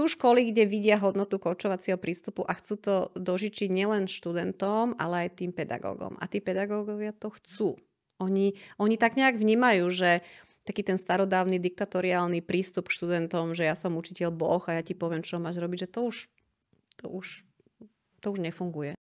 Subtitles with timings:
[0.00, 5.44] sú školy, kde vidia hodnotu koučovacieho prístupu a chcú to dožičiť nielen študentom, ale aj
[5.44, 6.16] tým pedagógom.
[6.16, 7.76] A tí pedagógovia to chcú.
[8.16, 10.24] Oni, oni tak nejak vnímajú, že
[10.64, 14.96] taký ten starodávny diktatoriálny prístup k študentom, že ja som učiteľ Boh a ja ti
[14.96, 16.16] poviem, čo máš robiť, že to už,
[16.96, 17.44] to už,
[18.24, 18.96] to už nefunguje.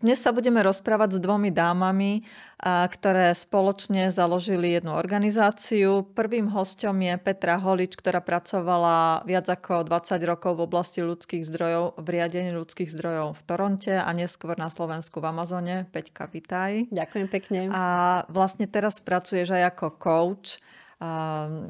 [0.00, 2.24] Dnes sa budeme rozprávať s dvomi dámami,
[2.64, 6.08] ktoré spoločne založili jednu organizáciu.
[6.16, 12.00] Prvým hostom je Petra Holič, ktorá pracovala viac ako 20 rokov v oblasti ľudských zdrojov,
[12.00, 15.84] v riadení ľudských zdrojov v Toronte a neskôr na Slovensku v Amazone.
[15.92, 16.88] Peťka, vitaj.
[16.88, 17.68] Ďakujem pekne.
[17.68, 17.84] A
[18.32, 20.56] vlastne teraz pracuješ aj ako coach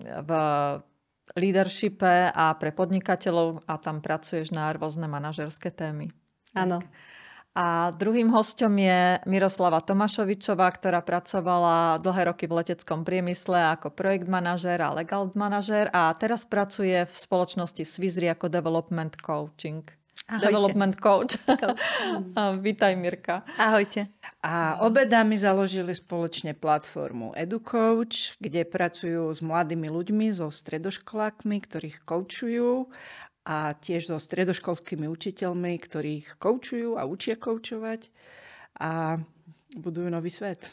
[0.06, 0.30] v
[1.34, 6.14] leadershipe a pre podnikateľov a tam pracuješ na rôzne manažerské témy.
[6.54, 6.78] Áno.
[7.50, 14.30] A druhým hostom je Miroslava Tomášovičová, ktorá pracovala dlhé roky v leteckom priemysle ako projekt
[14.30, 19.82] manažér a legal manažér a teraz pracuje v spoločnosti Swissri ako development coaching.
[20.30, 20.46] Ahojte.
[20.46, 21.34] Development coach.
[22.66, 23.42] Vítaj Mirka.
[23.58, 24.06] Ahojte.
[24.46, 32.06] A obe dámy založili spoločne platformu EduCoach, kde pracujú s mladými ľuďmi, so stredoškolákmi, ktorých
[32.06, 32.94] koučujú
[33.44, 38.12] a tiež so stredoškolskými učiteľmi, ktorých koučujú a učia koučovať
[38.80, 39.20] a
[39.76, 40.68] budujú nový svet.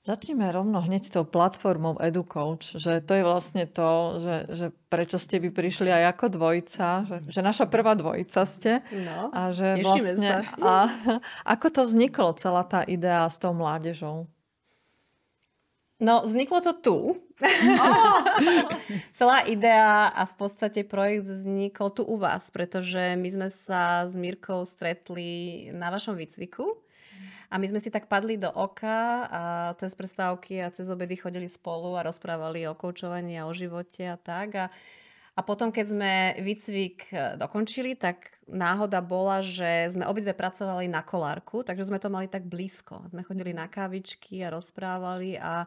[0.00, 5.36] Začneme rovno hneď tou platformou EduCoach, že to je vlastne to, že, že prečo ste
[5.44, 8.80] by prišli aj ako dvojica, že, že naša prvá dvojica ste.
[8.96, 10.56] No, a že vlastne, sa.
[10.56, 10.76] A,
[11.52, 14.24] ako to vzniklo, celá tá idea s tou mládežou?
[16.00, 16.96] No, vzniklo to tu.
[17.44, 18.20] Oh.
[19.16, 24.16] Celá idea a v podstate projekt vznikol tu u vás, pretože my sme sa s
[24.16, 26.80] Mírkou stretli na vašom výcviku
[27.52, 29.42] a my sme si tak padli do oka a
[29.76, 34.16] cez prestávky a cez obedy chodili spolu a rozprávali o koučovaní a o živote a
[34.16, 34.48] tak.
[34.56, 34.66] A,
[35.36, 41.60] a potom, keď sme výcvik dokončili, tak náhoda bola, že sme obidve pracovali na kolárku,
[41.60, 43.04] takže sme to mali tak blízko.
[43.10, 45.66] Sme chodili na kávičky a rozprávali a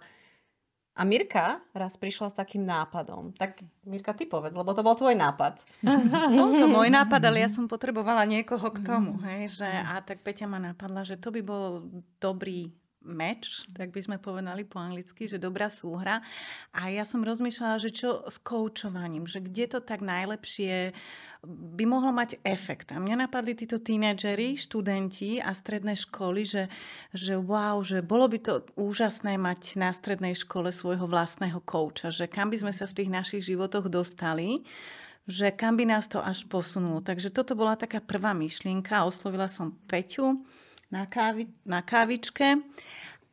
[0.94, 3.34] a Mirka raz prišla s takým nápadom.
[3.34, 5.58] Tak Mirka, ty povedz, lebo to bol tvoj nápad.
[6.38, 9.18] Bol to môj nápad, ale ja som potrebovala niekoho k tomu.
[9.26, 11.90] Hej, že, a tak Peťa ma napadla, že to by bol
[12.22, 12.70] dobrý
[13.04, 16.24] match, tak by sme povedali po anglicky, že dobrá súhra.
[16.72, 20.96] A ja som rozmýšľala, že čo s koučovaním, že kde to tak najlepšie
[21.44, 22.96] by mohlo mať efekt.
[22.96, 26.64] A mňa napadli títo tínedžeri, študenti a stredné školy, že,
[27.12, 32.32] že wow, že bolo by to úžasné mať na strednej škole svojho vlastného kouča, že
[32.32, 34.64] kam by sme sa v tých našich životoch dostali,
[35.28, 37.04] že kam by nás to až posunulo.
[37.04, 39.04] Takže toto bola taká prvá myšlienka.
[39.04, 40.40] Oslovila som Peťu
[40.94, 42.62] na, kávi, na kávičke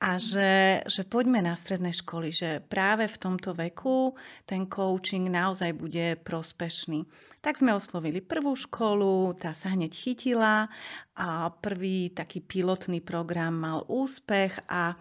[0.00, 4.16] a že, že poďme na stredné školy, že práve v tomto veku
[4.48, 7.04] ten coaching naozaj bude prospešný.
[7.44, 10.72] Tak sme oslovili prvú školu, tá sa hneď chytila
[11.12, 14.96] a prvý taký pilotný program mal úspech a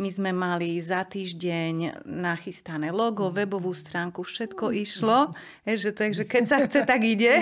[0.00, 5.28] my sme mali za týždeň nachystané logo, webovú stránku, všetko išlo.
[5.68, 7.36] Že to je, že keď sa chce, tak ide.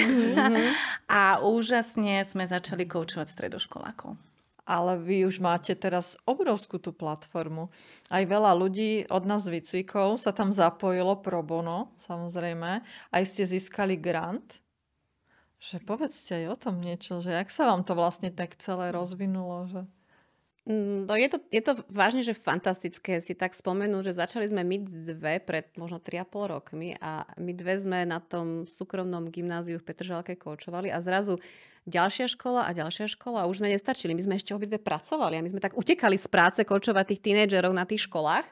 [1.06, 4.28] A úžasne sme začali koučovať stredoškolákov
[4.68, 7.72] ale vy už máte teraz obrovskú tú platformu.
[8.12, 12.84] Aj veľa ľudí od nás výcvikov sa tam zapojilo pro bono, samozrejme.
[12.84, 14.60] Aj ste získali grant.
[15.58, 19.66] Že povedzte aj o tom niečo, že jak sa vám to vlastne tak celé rozvinulo,
[19.72, 19.82] že...
[20.68, 24.60] Mm, no je to, je to vážne, že fantastické si tak spomenúť, že začali sme
[24.68, 29.86] my dve pred možno 3,5 rokmi a my dve sme na tom súkromnom gymnáziu v
[29.88, 31.40] Petržalke koučovali a zrazu
[31.88, 34.12] ďalšia škola a ďalšia škola a už sme nestačili.
[34.12, 37.72] My sme ešte obidve pracovali a my sme tak utekali z práce koučovať tých tínedžerov
[37.72, 38.44] na tých školách.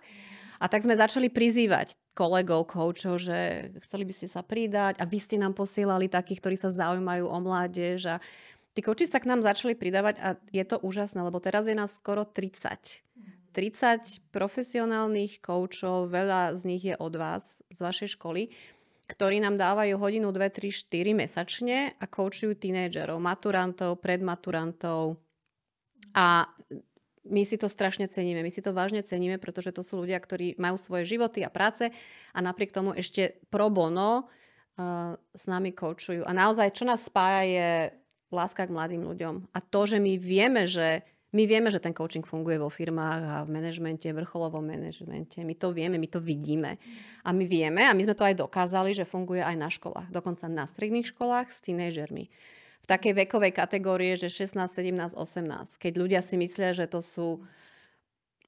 [0.57, 5.21] A tak sme začali prizývať kolegov, koučov, že chceli by ste sa pridať a vy
[5.21, 8.17] ste nám posielali takých, ktorí sa zaujímajú o mládež a
[8.77, 11.97] Tí koči sa k nám začali pridávať a je to úžasné, lebo teraz je nás
[11.97, 13.01] skoro 30.
[13.57, 18.53] 30 profesionálnych koučov, veľa z nich je od vás, z vašej školy,
[19.09, 25.17] ktorí nám dávajú hodinu, 2, 3, 4 mesačne a koučujú tínejdžerov, maturantov, predmaturantov.
[26.13, 26.45] A
[27.33, 28.45] my si to strašne ceníme.
[28.45, 31.89] My si to vážne ceníme, pretože to sú ľudia, ktorí majú svoje životy a práce
[32.37, 36.29] a napriek tomu ešte pro bono uh, s nami koučujú.
[36.29, 37.71] A naozaj, čo nás spája, je
[38.35, 39.55] láska k mladým ľuďom.
[39.55, 41.07] A to, že my vieme, že
[41.37, 45.43] my vieme, že ten coaching funguje vo firmách a v manažmente, vrcholovom manažmente.
[45.45, 46.81] My to vieme, my to vidíme.
[47.27, 50.09] A my vieme, a my sme to aj dokázali, že funguje aj na školách.
[50.09, 52.33] Dokonca na stredných školách s tínežermi.
[52.81, 55.83] V takej vekovej kategórie, že 16, 17, 18.
[55.83, 57.45] Keď ľudia si myslia, že to sú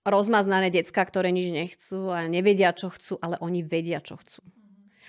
[0.06, 4.40] rozmaznané decka, ktoré nič nechcú a nevedia, čo chcú, ale oni vedia, čo chcú.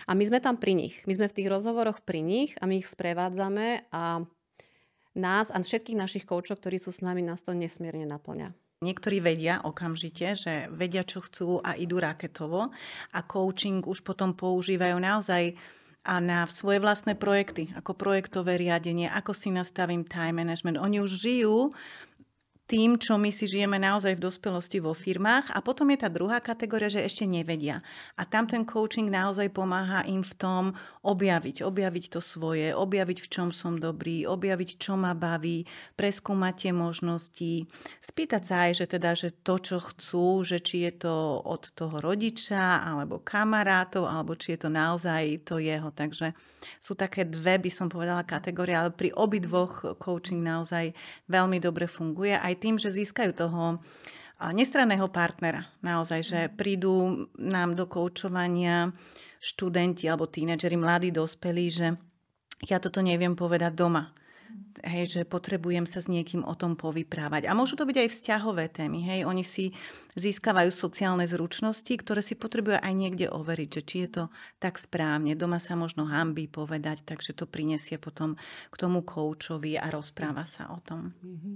[0.10, 1.00] A my sme tam pri nich.
[1.06, 4.26] My sme v tých rozhovoroch pri nich a my ich sprevádzame a
[5.20, 8.56] nás a všetkých našich koučov, ktorí sú s nami, nás to nesmierne naplňa.
[8.80, 12.72] Niektorí vedia okamžite, že vedia, čo chcú a idú raketovo
[13.12, 15.60] a coaching už potom používajú naozaj
[16.08, 20.80] a na svoje vlastné projekty, ako projektové riadenie, ako si nastavím time management.
[20.80, 21.76] Oni už žijú
[22.70, 25.58] tým, čo my si žijeme naozaj v dospelosti vo firmách.
[25.58, 27.82] A potom je tá druhá kategória, že ešte nevedia.
[28.14, 30.64] A tam ten coaching naozaj pomáha im v tom
[31.02, 35.66] objaviť, objaviť to svoje, objaviť v čom som dobrý, objaviť čo ma baví,
[35.98, 37.66] preskúmať tie možnosti,
[37.98, 41.98] spýtať sa aj, že teda, že to, čo chcú, že či je to od toho
[41.98, 45.90] rodiča, alebo kamarátov, alebo či je to naozaj to jeho.
[45.90, 46.38] Takže
[46.78, 50.94] sú také dve, by som povedala, kategórie, ale pri obidvoch coaching naozaj
[51.32, 52.36] veľmi dobre funguje.
[52.36, 53.80] Aj tým, že získajú toho
[54.52, 55.68] nestranného partnera.
[55.84, 56.52] Naozaj, že mhm.
[56.56, 56.94] prídu
[57.40, 58.92] nám do koučovania
[59.40, 61.88] študenti alebo tínedžeri, mladí dospelí, že
[62.68, 64.12] ja toto neviem povedať doma
[64.84, 67.48] hej, že potrebujem sa s niekým o tom povyprávať.
[67.48, 69.04] A môžu to byť aj vzťahové témy.
[69.04, 69.20] Hej.
[69.28, 69.76] Oni si
[70.16, 74.24] získavajú sociálne zručnosti, ktoré si potrebujú aj niekde overiť, že či je to
[74.60, 75.36] tak správne.
[75.36, 78.36] Doma sa možno hambí povedať, takže to prinesie potom
[78.72, 81.12] k tomu koučovi a rozpráva sa o tom.
[81.24, 81.50] Mhm.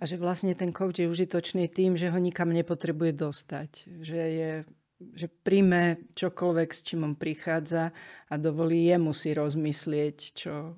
[0.00, 3.70] A že vlastne ten kouč je užitočný tým, že ho nikam nepotrebuje dostať.
[4.00, 4.52] Že je
[5.00, 7.88] že príjme čokoľvek, s čím on prichádza
[8.28, 10.76] a dovolí jemu si rozmyslieť, čo,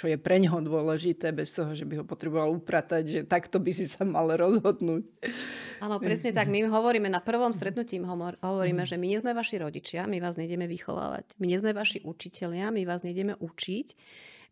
[0.00, 3.68] čo je pre neho dôležité, bez toho, že by ho potreboval upratať, že takto by
[3.68, 5.04] si sa mal rozhodnúť.
[5.84, 6.48] Áno, presne tak.
[6.48, 8.00] My hovoríme na prvom stretnutí,
[8.40, 11.36] hovoríme, že my nie sme vaši rodičia, my vás nejdeme vychovávať.
[11.36, 13.86] My nie sme vaši učitelia, my vás nejdeme učiť.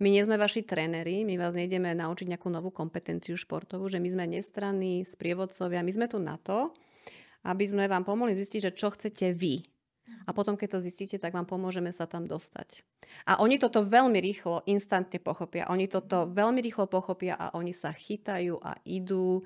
[0.05, 4.09] My nie sme vaši tréneri, my vás nejdeme naučiť nejakú novú kompetenciu športovú, že my
[4.13, 6.77] sme nestranní, sprievodcovia, my sme tu na to,
[7.49, 9.65] aby sme vám pomohli zistiť, že čo chcete vy.
[10.29, 12.85] A potom, keď to zistíte, tak vám pomôžeme sa tam dostať.
[13.25, 15.69] A oni toto veľmi rýchlo, instantne pochopia.
[15.73, 19.41] Oni toto veľmi rýchlo pochopia a oni sa chytajú a idú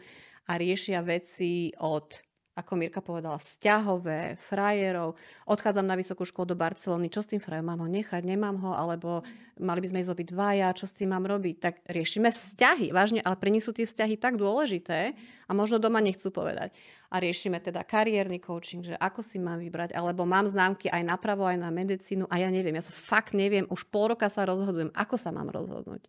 [0.50, 5.16] a riešia veci od ako Mirka povedala, vzťahové, frajerov.
[5.48, 7.72] Odchádzam na vysokú školu do Barcelony, čo s tým frajerom?
[7.72, 9.24] Mám ho nechať, nemám ho, alebo
[9.56, 11.56] mali by sme ísť obiť dvaja, čo s tým mám robiť?
[11.56, 15.16] Tak riešime vzťahy, vážne, ale pre nich sú tie vzťahy tak dôležité
[15.48, 16.76] a možno doma nechcú povedať.
[17.08, 21.48] A riešime teda kariérny coaching, že ako si mám vybrať, alebo mám známky aj napravo,
[21.48, 24.92] aj na medicínu a ja neviem, ja sa fakt neviem, už pol roka sa rozhodujem,
[24.92, 26.04] ako sa mám rozhodnúť.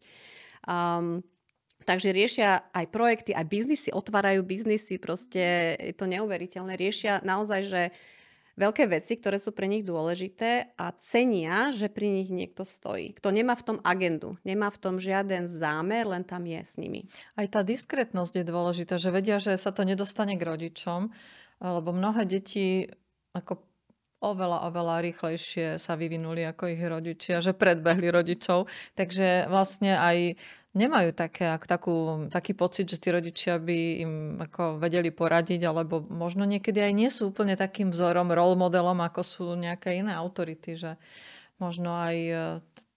[0.68, 1.24] Um,
[1.84, 6.76] Takže riešia aj projekty, aj biznisy, otvárajú biznisy, proste je to neuveriteľné.
[6.76, 7.82] Riešia naozaj, že
[8.54, 13.18] veľké veci, ktoré sú pre nich dôležité a cenia, že pri nich niekto stojí.
[13.18, 17.10] Kto nemá v tom agendu, nemá v tom žiaden zámer, len tam je s nimi.
[17.34, 21.10] Aj tá diskrétnosť je dôležitá, že vedia, že sa to nedostane k rodičom,
[21.64, 22.86] lebo mnohé deti
[23.34, 23.58] ako
[24.24, 28.72] oveľa, oveľa rýchlejšie sa vyvinuli ako ich rodičia, že predbehli rodičov.
[28.96, 30.40] Takže vlastne aj
[30.74, 36.02] nemajú také, ak, takú, taký pocit, že tí rodičia by im ako vedeli poradiť, alebo
[36.02, 40.74] možno niekedy aj nie sú úplne takým vzorom, role modelom, ako sú nejaké iné autority,
[40.74, 40.92] že
[41.62, 42.36] možno aj e,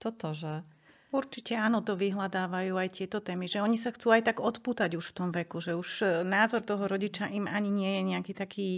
[0.01, 0.65] toto, že...
[1.13, 5.13] Určite áno, to vyhľadávajú aj tieto témy, že oni sa chcú aj tak odputať už
[5.13, 8.69] v tom veku, že už e, názor toho rodiča im ani nie je nejaký taký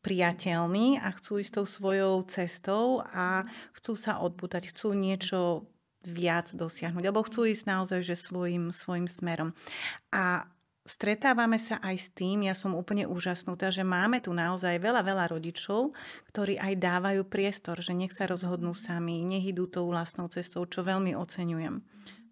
[0.00, 3.44] priateľný a chcú ísť tou svojou cestou a
[3.76, 5.68] chcú sa odputať, chcú niečo
[6.04, 9.52] viac dosiahnuť, alebo chcú ísť naozaj že svojim, svojim smerom.
[10.14, 10.48] A
[10.88, 15.24] stretávame sa aj s tým, ja som úplne úžasnutá, že máme tu naozaj veľa, veľa
[15.30, 15.92] rodičov,
[16.32, 20.82] ktorí aj dávajú priestor, že nech sa rozhodnú sami, nech idú tou vlastnou cestou, čo
[20.82, 21.84] veľmi oceňujem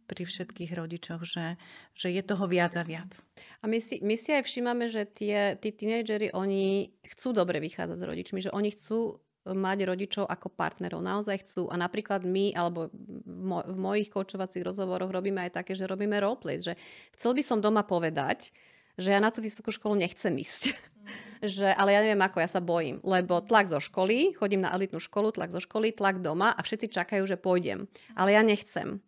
[0.09, 1.61] pri všetkých rodičoch, že,
[1.93, 3.13] že je toho viac a viac.
[3.61, 7.99] A my si, my si aj všímame, že tie, tí tínejdžeri, oni chcú dobre vychádzať
[8.01, 9.21] s rodičmi, že oni chcú
[9.55, 11.01] mať rodičov ako partnerov.
[11.01, 11.63] Naozaj chcú.
[11.73, 16.19] A napríklad my, alebo v, mo- v mojich kočovacích rozhovoroch robíme aj také, že robíme
[16.21, 16.77] roleplay, že
[17.17, 18.53] chcel by som doma povedať,
[18.99, 20.75] že ja na tú vysokú školu nechcem ísť.
[21.57, 22.99] že, ale ja neviem ako, ja sa bojím.
[23.07, 26.91] Lebo tlak zo školy, chodím na elitnú školu, tlak zo školy, tlak doma a všetci
[26.91, 27.87] čakajú, že pôjdem.
[28.19, 28.99] Ale ja nechcem.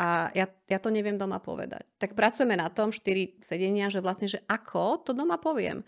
[0.00, 1.84] A ja, ja to neviem doma povedať.
[2.00, 5.84] Tak pracujeme na tom, štyri sedenia, že vlastne, že ako to doma poviem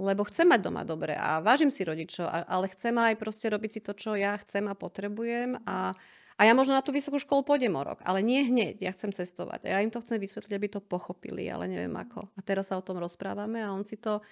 [0.00, 3.80] lebo chcem mať doma dobre a vážim si rodičov, ale chcem aj proste robiť si
[3.84, 5.92] to, čo ja chcem a potrebujem a,
[6.40, 9.12] a ja možno na tú vysokú školu pôjdem o rok, ale nie hneď, ja chcem
[9.12, 9.68] cestovať.
[9.68, 12.32] A ja im to chcem vysvetliť, aby to pochopili, ale neviem ako.
[12.32, 14.24] A teraz sa o tom rozprávame a on si to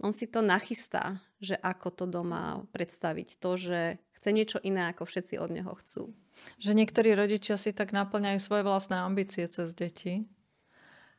[0.00, 3.36] on si to nachystá, že ako to doma predstaviť.
[3.36, 6.16] To, že chce niečo iné, ako všetci od neho chcú.
[6.56, 10.24] Že niektorí rodičia si tak naplňajú svoje vlastné ambície cez deti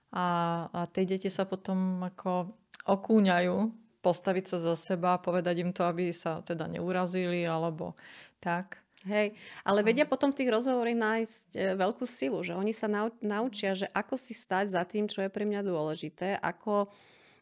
[0.10, 2.58] a, a tie deti sa potom ako
[2.90, 7.94] okúňajú postaviť sa za seba, povedať im to, aby sa teda neurazili alebo
[8.42, 8.82] tak.
[9.02, 9.34] Hej,
[9.66, 12.86] ale vedia potom v tých rozhovoroch nájsť e, veľkú silu, že oni sa
[13.18, 16.86] naučia, že ako si stať za tým, čo je pre mňa dôležité, ako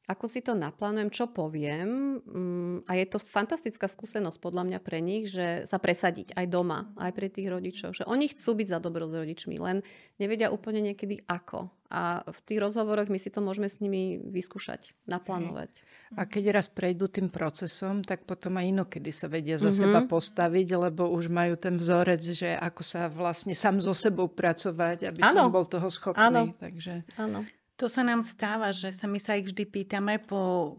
[0.10, 2.18] ako si to naplánujem, čo poviem.
[2.26, 6.90] Mm, a je to fantastická skúsenosť podľa mňa pre nich, že sa presadiť aj doma,
[6.98, 7.94] aj pre tých rodičov.
[7.94, 9.86] Že oni chcú byť za dobro s rodičmi, len
[10.18, 11.70] nevedia úplne niekedy ako.
[11.94, 15.74] A v tých rozhovoroch my si to môžeme s nimi vyskúšať, naplánovať.
[16.18, 19.82] A keď raz prejdú tým procesom, tak potom aj inokedy sa vedia za mm-hmm.
[19.94, 25.06] seba postaviť, lebo už majú ten vzorec, že ako sa vlastne sám so sebou pracovať,
[25.06, 25.50] aby ano.
[25.50, 26.22] som bol toho schopný.
[26.30, 26.54] Áno.
[26.58, 27.06] Takže...
[27.22, 27.46] Áno.
[27.80, 30.76] To sa nám stáva, že sa my sa ich vždy pýtame po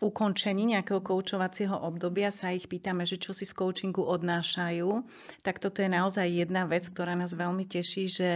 [0.00, 5.04] ukončení nejakého koučovacieho obdobia sa ich pýtame, že čo si z coachingu odnášajú,
[5.44, 8.30] tak toto je naozaj jedna vec, ktorá nás veľmi teší, že,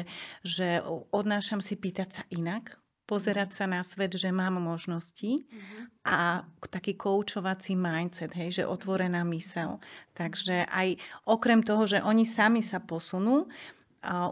[0.44, 0.84] že
[1.14, 2.76] odnášam si pýtať sa inak,
[3.08, 6.04] pozerať sa na svet, že mám možnosti mm-hmm.
[6.04, 9.80] a taký koučovací mindset, hej, že otvorená mysel.
[10.16, 13.48] Takže aj okrem toho, že oni sami sa posunú,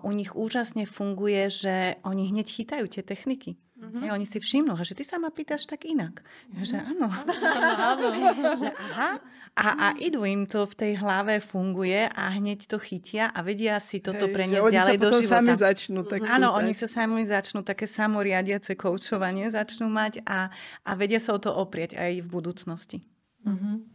[0.05, 1.75] u nich úžasne funguje, že
[2.05, 3.57] oni hneď chytajú tie techniky.
[3.83, 4.15] Mm-hmm.
[4.15, 6.23] oni si všimnú, že ty sa ma pýtaš tak inak.
[6.23, 6.63] Mm-hmm.
[6.63, 7.07] Že áno.
[7.91, 8.09] áno.
[8.55, 9.19] že aha.
[9.53, 13.77] A, a idú im to v tej hlave funguje a hneď to chytia a vedia
[13.85, 15.29] si toto Hej, preniesť ďalej do života.
[15.29, 20.49] sami začnú tak Áno, oni sa sami začnú také samoriadiace koučovanie začnú mať a,
[20.89, 22.99] a vedia sa o to oprieť aj v budúcnosti.
[23.45, 23.92] Mm-hmm.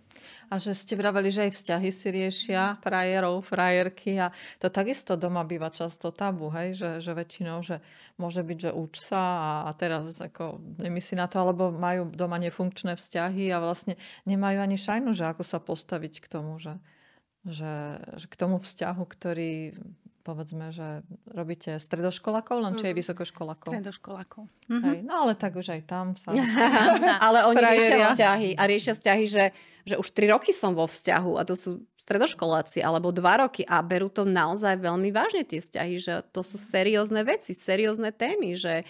[0.48, 4.32] A že ste vraveli, že aj vzťahy si riešia frajerov, frajerky a
[4.64, 6.80] to takisto doma býva často tabu, hej?
[6.80, 7.84] Že, že väčšinou, že
[8.16, 12.40] môže byť, že uč sa a, a teraz ako nemyslí na to, alebo majú doma
[12.40, 16.80] nefunkčné vzťahy a vlastne nemajú ani šajnu, že ako sa postaviť k tomu, že,
[17.44, 19.76] že, že k tomu vzťahu, ktorý
[20.28, 23.00] povedzme, že robíte stredoškolákov, len či aj mhm.
[23.00, 23.72] vysokoškolákov?
[23.72, 24.44] Stredoškolákov.
[24.68, 26.36] Hej, no ale tak už aj tam sa...
[27.26, 29.44] ale oni riešia vzťahy a riešia vzťahy, že,
[29.88, 33.80] že už tri roky som vo vzťahu a to sú stredoškoláci, alebo dva roky a
[33.80, 38.84] berú to naozaj veľmi vážne tie vzťahy, že to sú seriózne veci, seriózne témy, že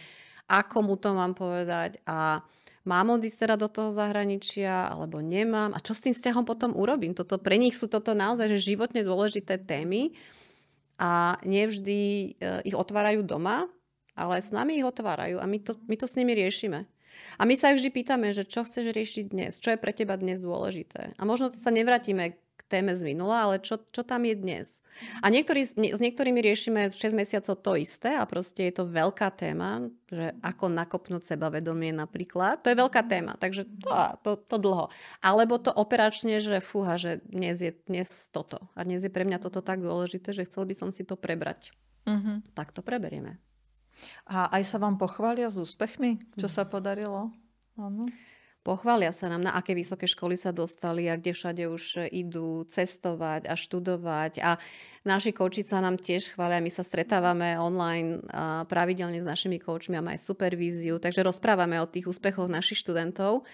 [0.49, 2.41] ako mu to mám povedať a
[2.87, 7.11] mám odísť teda do toho zahraničia, alebo nemám a čo s tým vzťahom potom urobím.
[7.11, 10.15] Toto, pre nich sú toto naozaj že životne dôležité témy
[10.97, 12.29] a nevždy e,
[12.65, 13.69] ich otvárajú doma,
[14.17, 16.89] ale s nami ich otvárajú a my to, my to s nimi riešime.
[17.37, 20.41] A my sa vždy pýtame, že čo chceš riešiť dnes, čo je pre teba dnes
[20.41, 21.17] dôležité.
[21.17, 22.37] A možno sa nevrátime
[22.67, 24.83] téme z minula, ale čo, čo tam je dnes.
[25.23, 29.87] A niektorý, s niektorými riešime 6 mesiacov to isté a proste je to veľká téma,
[30.11, 32.61] že ako nakopnúť sebavedomie napríklad.
[32.63, 33.91] To je veľká téma, takže to,
[34.23, 34.91] to, to dlho.
[35.23, 38.67] Alebo to operačne, že fúha, že dnes je dnes toto.
[38.75, 41.71] A dnes je pre mňa toto tak dôležité, že chcel by som si to prebrať.
[42.07, 42.55] Mm-hmm.
[42.55, 43.39] Tak to preberieme.
[44.29, 47.33] A aj sa vám pochvália s úspechmi, čo sa podarilo?
[47.77, 48.05] Áno.
[48.67, 53.47] Pochvália sa nám, na aké vysoké školy sa dostali a kde všade už idú cestovať
[53.47, 54.43] a študovať.
[54.43, 54.59] A
[55.07, 56.59] naši kouči sa nám tiež chvália.
[56.59, 58.19] My sa stretávame online
[58.67, 60.99] pravidelne s našimi koučmi a aj supervíziu.
[60.99, 63.47] Takže rozprávame o tých úspechoch našich študentov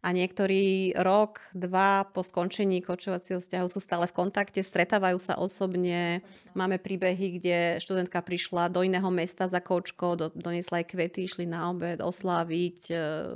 [0.00, 6.24] a niektorí rok, dva po skončení kočovacieho vzťahu sú stále v kontakte, stretávajú sa osobne.
[6.56, 11.44] Máme príbehy, kde študentka prišla do iného mesta za kočko, do, donesla aj kvety, išli
[11.44, 12.94] na obed osláviť e,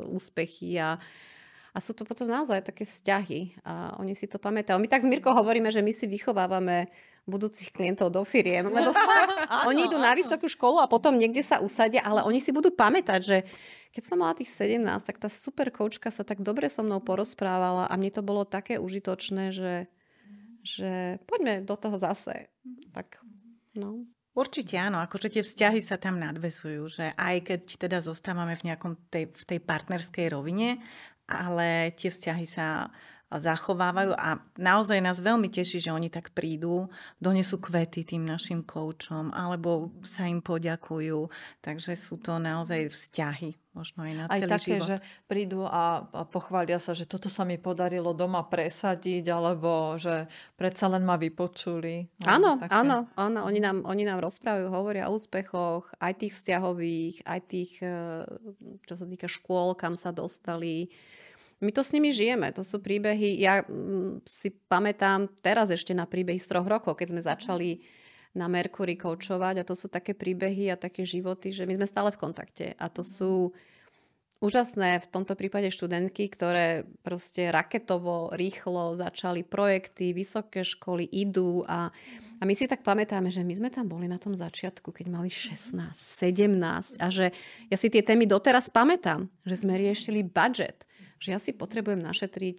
[0.09, 0.97] úspechy a
[1.75, 4.79] a sú to potom naozaj také vzťahy a oni si to pamätajú.
[4.79, 6.87] My tak s Mirkou hovoríme, že my si vychovávame
[7.25, 11.61] budúcich klientov do firiem, lebo fakt, oni idú na vysokú školu a potom niekde sa
[11.65, 13.37] usadia, ale oni si budú pamätať, že
[13.97, 17.89] keď som mala tých 17, tak tá super koučka sa tak dobre so mnou porozprávala
[17.89, 19.89] a mne to bolo také užitočné, že,
[20.61, 22.53] že poďme do toho zase.
[22.93, 23.23] Tak,
[23.79, 24.05] no.
[24.35, 28.99] Určite áno, akože tie vzťahy sa tam nadvesujú, že aj keď teda zostávame v nejakom
[29.07, 30.83] tej, v tej partnerskej rovine,
[31.31, 32.91] ale tie vzťahy sa
[33.33, 36.89] zachovávajú a naozaj nás veľmi teší, že oni tak prídu,
[37.19, 41.29] donesú kvety tým našim koučom alebo sa im poďakujú.
[41.65, 44.87] Takže sú to naozaj vzťahy možno aj na aj celý také, život.
[44.87, 50.31] že prídu a, a pochvália sa, že toto sa mi podarilo doma presadiť, alebo že
[50.55, 52.07] predsa len ma vypočuli.
[52.23, 52.71] Áno, také.
[52.71, 53.41] áno, áno.
[53.45, 58.23] Oni nám, oni nám rozprávajú, hovoria o úspechoch, aj tých vzťahových, aj tých, eh,
[58.87, 60.95] čo sa týka škôl, kam sa dostali
[61.65, 66.05] my to s nimi žijeme, to sú príbehy, ja mm, si pamätám teraz ešte na
[66.05, 67.71] príbehy z troch rokov, keď sme začali
[68.35, 72.11] na Mercury koučovať a to sú také príbehy a také životy, že my sme stále
[72.11, 72.67] v kontakte.
[72.77, 73.55] A to sú
[74.43, 81.89] úžasné v tomto prípade študentky, ktoré proste raketovo, rýchlo začali projekty, vysoké školy idú a,
[82.39, 85.31] a my si tak pamätáme, že my sme tam boli na tom začiatku, keď mali
[85.33, 87.33] 16, 17 a že
[87.71, 90.85] ja si tie témy doteraz pamätám, že sme riešili budget,
[91.25, 92.57] že ja si potrebujem našetriť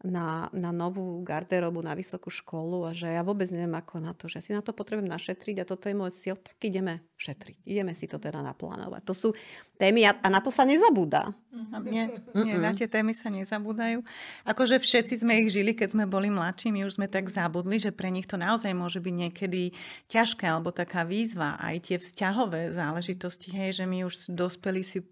[0.00, 4.32] na, na novú garderobu, na vysokú školu a že ja vôbec neviem ako na to,
[4.32, 7.68] že si na to potrebujem našetriť a toto je môj cieľ, tak ideme šetriť.
[7.68, 9.04] Ideme si to teda naplánovať.
[9.04, 9.28] To sú
[9.76, 11.36] témy a, a na to sa nezabúda.
[11.84, 14.00] Nie, nie, na tie témy sa nezabúdajú.
[14.48, 17.92] Akože všetci sme ich žili, keď sme boli mladší, my už sme tak zabudli, že
[17.92, 19.76] pre nich to naozaj môže byť niekedy
[20.08, 21.60] ťažké alebo taká výzva.
[21.60, 25.04] Aj tie vzťahové záležitosti, hej, že my už dospelí si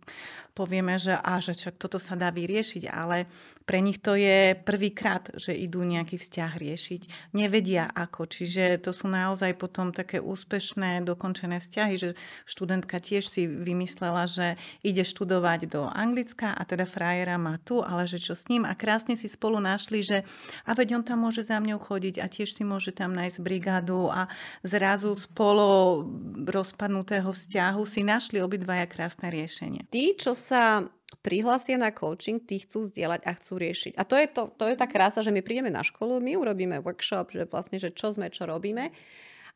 [0.57, 3.29] povieme, že, a, že čak toto sa dá vyriešiť, ale
[3.69, 7.03] pre nich to je prvýkrát, že idú nejaký vzťah riešiť.
[7.37, 12.09] Nevedia ako, čiže to sú naozaj potom také úspešné, dokončené vzťahy, že
[12.49, 18.09] študentka tiež si vymyslela, že ide študovať do Anglicka a teda frajera má tu, ale
[18.09, 20.25] že čo s ním a krásne si spolu našli, že
[20.65, 24.09] a veď on tam môže za mňou chodiť a tiež si môže tam nájsť brigádu
[24.09, 24.33] a
[24.65, 26.09] zrazu spolo
[26.49, 29.85] rozpadnutého vzťahu si našli obidvaja krásne riešenie.
[29.93, 30.89] Tí, čo sa
[31.25, 33.93] prihlásia na coaching, tí chcú zdieľať a chcú riešiť.
[33.97, 36.85] A to je, to, to je tá krása, že my prídeme na školu, my urobíme
[36.85, 38.93] workshop, že vlastne, že čo sme, čo robíme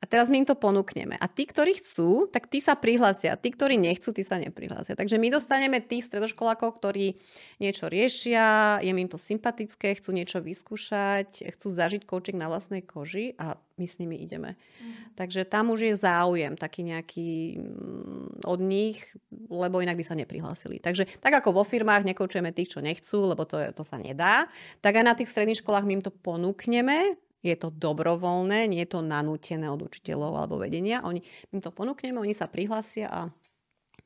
[0.02, 1.14] a teraz my im to ponúkneme.
[1.14, 3.38] A tí, ktorí chcú, tak tí sa prihlásia.
[3.38, 4.98] Tí, ktorí nechcú, tí sa neprihlásia.
[4.98, 7.22] Takže my dostaneme tých stredoškolákov, ktorí
[7.62, 13.38] niečo riešia, je im to sympatické, chcú niečo vyskúšať, chcú zažiť coaching na vlastnej koži
[13.38, 14.58] a my s nimi ideme.
[14.82, 15.14] Mm.
[15.14, 20.82] Takže tam už je záujem taký nejaký mm, od nich, lebo inak by sa neprihlásili.
[20.82, 24.50] Takže tak ako vo firmách nekoučujeme tých, čo nechcú, lebo to, je, to sa nedá,
[24.82, 28.94] tak aj na tých stredných školách my im to ponúkneme je to dobrovoľné, nie je
[28.94, 31.02] to nanútené od učiteľov alebo vedenia.
[31.02, 33.20] Oni, my to ponúkneme, oni sa prihlásia a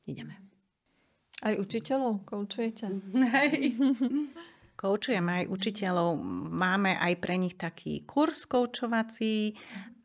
[0.09, 0.41] ideme.
[1.45, 2.89] Aj učiteľov koučujete?
[3.37, 3.77] Hej.
[4.77, 6.21] Koučujeme aj učiteľov,
[6.53, 9.57] máme aj pre nich taký kurz koučovací,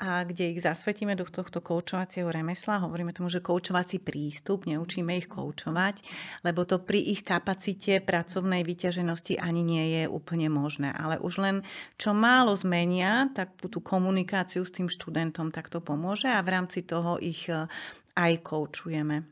[0.03, 2.83] a kde ich zasvetíme do tohto koučovacieho remesla.
[2.83, 6.03] Hovoríme tomu, že koučovací prístup, neučíme ich koučovať,
[6.43, 10.91] lebo to pri ich kapacite pracovnej vyťaženosti ani nie je úplne možné.
[10.91, 11.57] Ale už len
[11.95, 17.23] čo málo zmenia, tak tú komunikáciu s tým študentom takto pomôže a v rámci toho
[17.23, 17.71] ich eh,
[18.19, 19.32] aj koučujeme.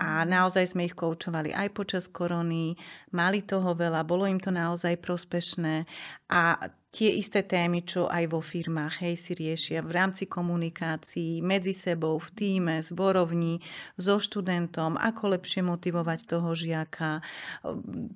[0.00, 2.72] A naozaj sme ich koučovali aj počas korony,
[3.12, 5.84] mali toho veľa, bolo im to naozaj prospešné.
[6.32, 11.76] A tie isté témy, čo aj vo firmách, hej, si riešia v rámci komunikácií, medzi
[11.76, 13.60] sebou, v týme, zborovní,
[14.00, 17.20] so študentom, ako lepšie motivovať toho žiaka.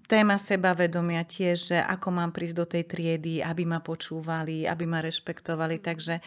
[0.09, 5.05] Téma sebavedomia tiež, že ako mám prísť do tej triedy, aby ma počúvali, aby ma
[5.05, 5.77] rešpektovali.
[5.85, 6.25] Takže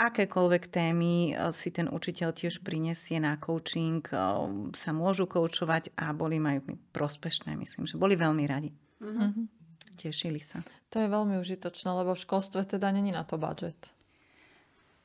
[0.00, 4.18] akékoľvek témy eh, si ten učiteľ tiež prinesie na coaching, eh,
[4.72, 8.72] sa môžu koučovať a boli majú prospešné, myslím, že boli veľmi radi.
[9.02, 9.61] Mm-hmm.
[9.96, 10.64] Tešili sa.
[10.92, 13.92] To je veľmi užitočné, lebo v školstve teda není na to budget.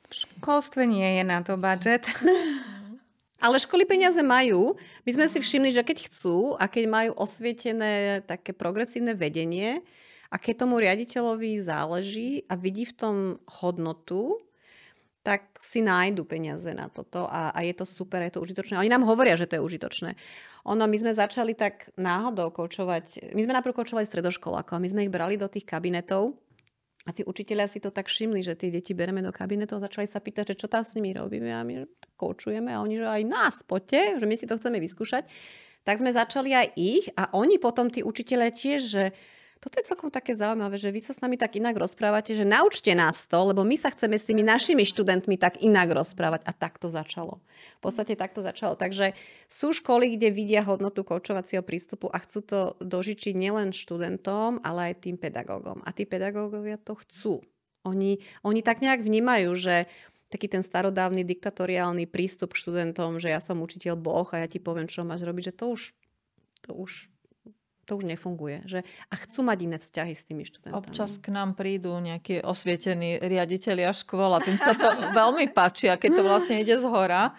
[0.07, 2.07] V školstve nie je na to budget.
[3.43, 4.73] Ale školy peniaze majú.
[5.05, 9.85] My sme si všimli, že keď chcú a keď majú osvietené také progresívne vedenie
[10.33, 13.15] a keď tomu riaditeľovi záleží a vidí v tom
[13.61, 14.41] hodnotu,
[15.27, 18.79] tak si nájdu peniaze na toto a, a je to super, je to užitočné.
[18.79, 20.15] Oni nám hovoria, že to je užitočné.
[20.71, 25.03] Ono, my sme začali tak náhodou koučovať, my sme najprv koučovali stredoškolákov a my sme
[25.03, 26.31] ich brali do tých kabinetov
[27.03, 30.23] a tí učiteľia si to tak všimli, že tie deti bereme do kabinetov, začali sa
[30.23, 31.83] pýtať, že čo tam s nimi robíme a my
[32.15, 35.27] koučujeme a oni, že aj nás, poďte, že my si to chceme vyskúšať.
[35.83, 39.03] Tak sme začali aj ich a oni potom, tí učiteľia tiež, že
[39.57, 42.93] toto je celkom také zaujímavé, že vy sa s nami tak inak rozprávate, že naučte
[42.93, 46.45] nás to, lebo my sa chceme s tými našimi študentmi tak inak rozprávať.
[46.45, 47.41] A tak to začalo.
[47.81, 48.77] V podstate tak to začalo.
[48.77, 49.17] Takže
[49.49, 55.09] sú školy, kde vidia hodnotu koučovacieho prístupu a chcú to dožičiť nielen študentom, ale aj
[55.09, 55.81] tým pedagógom.
[55.83, 57.41] A tí pedagógovia to chcú.
[57.81, 59.89] Oni, oni tak nejak vnímajú, že
[60.27, 64.59] taký ten starodávny diktatoriálny prístup k študentom, že ja som učiteľ Boh a ja ti
[64.59, 65.81] poviem, čo máš robiť, že to už,
[66.67, 67.07] to už
[67.87, 68.67] to už nefunguje.
[68.67, 70.75] Že, a chcú mať iné vzťahy s tými študentami.
[70.75, 75.87] Občas k nám prídu nejakí osvietení riaditeľia škôl a tým sa to veľmi páči.
[75.87, 77.31] A keď to vlastne ide z hora,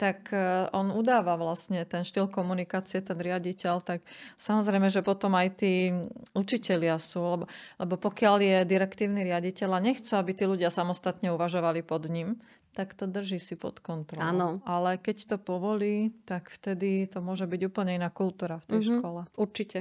[0.00, 4.00] tak e, on udáva vlastne ten štýl komunikácie, ten riaditeľ, tak
[4.40, 5.92] samozrejme, že potom aj tí
[6.32, 7.44] učitelia sú, lebo,
[7.76, 12.94] lebo pokiaľ je direktívny riaditeľ a nechce, aby tí ľudia samostatne uvažovali pod ním, tak
[12.94, 14.22] to drží si pod kontrolou.
[14.22, 14.48] Áno.
[14.62, 18.98] Ale keď to povolí, tak vtedy to môže byť úplne iná kultúra v tej mm-hmm.
[19.02, 19.20] škole.
[19.34, 19.78] Určite.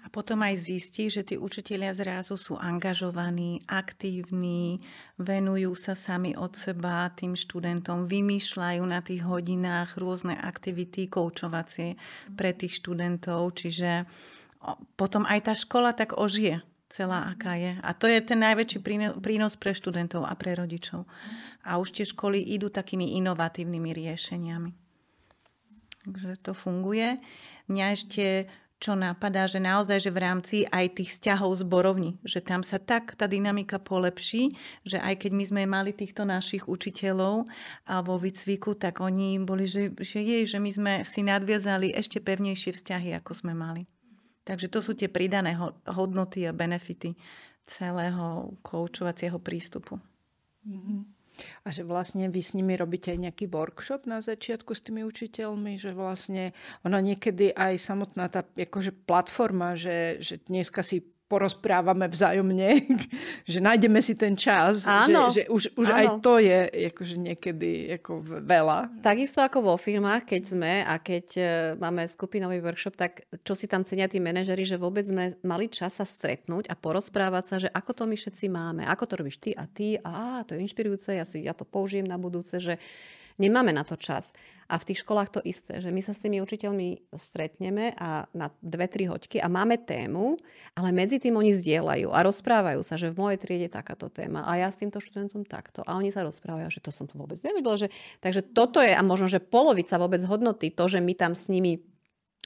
[0.00, 4.80] A potom aj zistí, že tí učitelia zrazu sú angažovaní, aktívni,
[5.20, 12.00] venujú sa sami od seba tým študentom, vymýšľajú na tých hodinách rôzne aktivity koučovacie
[12.32, 14.08] pre tých študentov, čiže
[14.96, 17.78] potom aj tá škola tak ožije celá, aká je.
[17.80, 18.82] A to je ten najväčší
[19.22, 21.06] prínos pre študentov a pre rodičov.
[21.62, 24.70] A už tie školy idú takými inovatívnymi riešeniami.
[26.10, 27.16] Takže to funguje.
[27.70, 28.50] Mňa ešte
[28.80, 33.12] čo napadá, že naozaj, že v rámci aj tých vzťahov zborovní, že tam sa tak
[33.12, 34.56] tá dynamika polepší,
[34.88, 37.44] že aj keď my sme mali týchto našich učiteľov
[37.84, 42.24] a vo výcviku, tak oni boli, že, že jej, že my sme si nadviazali ešte
[42.24, 43.84] pevnejšie vzťahy, ako sme mali.
[44.50, 45.54] Takže to sú tie pridané
[45.86, 47.14] hodnoty a benefity
[47.70, 50.02] celého koučovacieho prístupu.
[50.66, 51.00] Mm-hmm.
[51.62, 55.78] A že vlastne vy s nimi robíte aj nejaký workshop na začiatku s tými učiteľmi,
[55.78, 56.50] že vlastne
[56.82, 62.90] ona niekedy aj samotná tá akože platforma, že, že dneska si porozprávame vzájomne,
[63.52, 67.70] že nájdeme si ten čas, áno, že, že už, už aj to je akože niekedy
[68.02, 68.98] ako veľa.
[68.98, 71.42] Takisto ako vo firmách, keď sme a keď e,
[71.78, 76.02] máme skupinový workshop, tak čo si tam cenia tí manažeri, že vôbec sme mali čas
[76.02, 79.54] sa stretnúť a porozprávať sa, že ako to my všetci máme, ako to robíš ty
[79.54, 82.82] a ty, a to je inšpirujúce, ja, si, ja to použijem na budúce, že
[83.40, 84.36] Nemáme na to čas.
[84.70, 88.54] A v tých školách to isté, že my sa s tými učiteľmi stretneme a na
[88.62, 90.38] dve, tri hoďky a máme tému,
[90.78, 94.46] ale medzi tým oni zdieľajú a rozprávajú sa, že v mojej triede je takáto téma
[94.46, 95.82] a ja s týmto študentom takto.
[95.88, 97.80] A oni sa rozprávajú, že to som to vôbec nevedel.
[97.80, 97.88] Že...
[98.22, 101.82] Takže toto je a možno, že polovica vôbec hodnoty, to, že my tam s nimi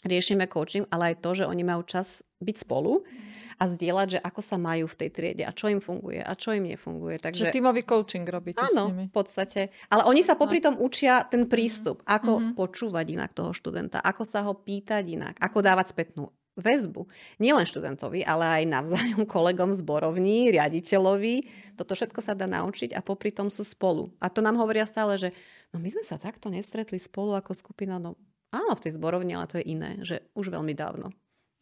[0.07, 3.05] riešime coaching, ale aj to, že oni majú čas byť spolu.
[3.05, 6.33] Mm a zdieľať, že ako sa majú v tej triede a čo im funguje a
[6.35, 7.23] čo im nefunguje.
[7.23, 7.51] Takže...
[7.51, 9.05] Že tímový coaching robíte áno, s nimi.
[9.09, 9.71] v podstate.
[9.89, 12.55] Ale oni sa popri tom učia ten prístup, ako mm-hmm.
[12.59, 17.11] počúvať inak toho študenta, ako sa ho pýtať inak, ako dávať spätnú väzbu.
[17.43, 21.51] Nielen študentovi, ale aj navzájom kolegom zborovní, riaditeľovi.
[21.75, 24.15] Toto všetko sa dá naučiť a popri tom sú spolu.
[24.23, 25.35] A to nám hovoria stále, že
[25.75, 27.99] no my sme sa takto nestretli spolu ako skupina.
[27.99, 28.15] No
[28.55, 31.11] áno, v tej zborovni, ale to je iné, že už veľmi dávno.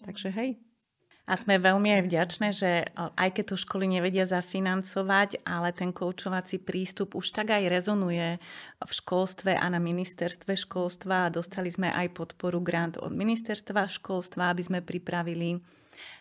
[0.04, 0.60] Takže hej.
[1.22, 6.58] A sme veľmi aj vďačné, že aj keď to školy nevedia zafinancovať, ale ten koučovací
[6.58, 8.42] prístup už tak aj rezonuje
[8.82, 11.30] v školstve a na ministerstve školstva.
[11.30, 15.62] Dostali sme aj podporu grant od ministerstva školstva, aby sme pripravili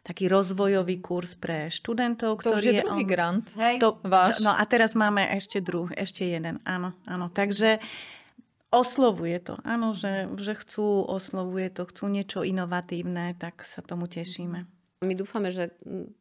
[0.05, 2.37] taký rozvojový kurz pre študentov.
[2.37, 3.09] To ktorý je druhý on...
[3.09, 3.81] grant, hej?
[3.81, 4.37] To, váš.
[4.45, 7.33] No a teraz máme ešte druh, ešte jeden, áno, áno.
[7.33, 7.81] Takže
[8.69, 14.80] oslovuje to, áno, že, že chcú, oslovuje to, chcú niečo inovatívne, tak sa tomu tešíme.
[15.01, 15.73] My dúfame, že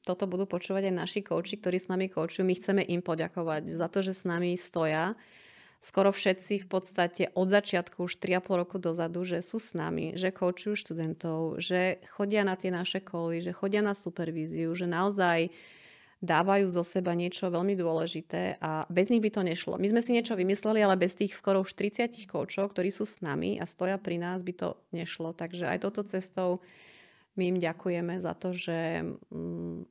[0.08, 2.48] toto budú počúvať aj naši kouči, ktorí s nami koučujú.
[2.48, 5.20] My chceme im poďakovať za to, že s nami stoja.
[5.84, 10.32] Skoro všetci v podstate od začiatku už 3,5 roku dozadu, že sú s nami, že
[10.32, 15.52] koučujú študentov, že chodia na tie naše koly, že chodia na supervíziu, že naozaj
[16.24, 19.76] dávajú zo seba niečo veľmi dôležité a bez nich by to nešlo.
[19.76, 23.20] My sme si niečo vymysleli, ale bez tých skoro už 30 koučov, ktorí sú s
[23.20, 25.36] nami a stoja pri nás, by to nešlo.
[25.36, 26.64] Takže aj toto cestou
[27.38, 29.86] my im ďakujeme za to, že mm,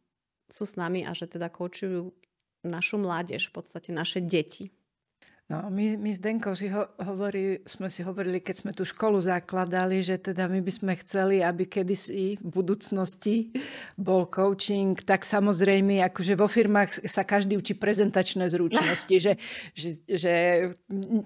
[0.49, 2.11] sú s nami a že teda koučujú
[2.65, 4.73] našu mládež, v podstate naše deti.
[5.49, 9.17] No, my, my s Denkou si ho, hovorí, sme si hovorili, keď sme tú školu
[9.17, 13.49] zakladali, že teda my by sme chceli, aby kedysi v budúcnosti
[13.97, 19.41] bol coaching, tak samozrejme, akože vo firmách sa každý učí prezentačné zručnosti, že,
[19.73, 20.33] že, že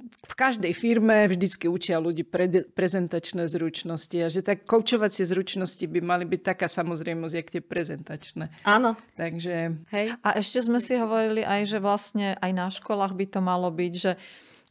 [0.07, 5.99] v každej firme vždycky učia ľudí pre, prezentačné zručnosti a že tak koučovacie zručnosti by
[5.99, 8.55] mali byť taká samozrejmosť, jak tie prezentačné.
[8.63, 8.95] Áno.
[9.19, 9.83] Takže...
[9.91, 10.15] Hej.
[10.23, 13.93] A ešte sme si hovorili aj, že vlastne aj na školách by to malo byť,
[13.99, 14.12] že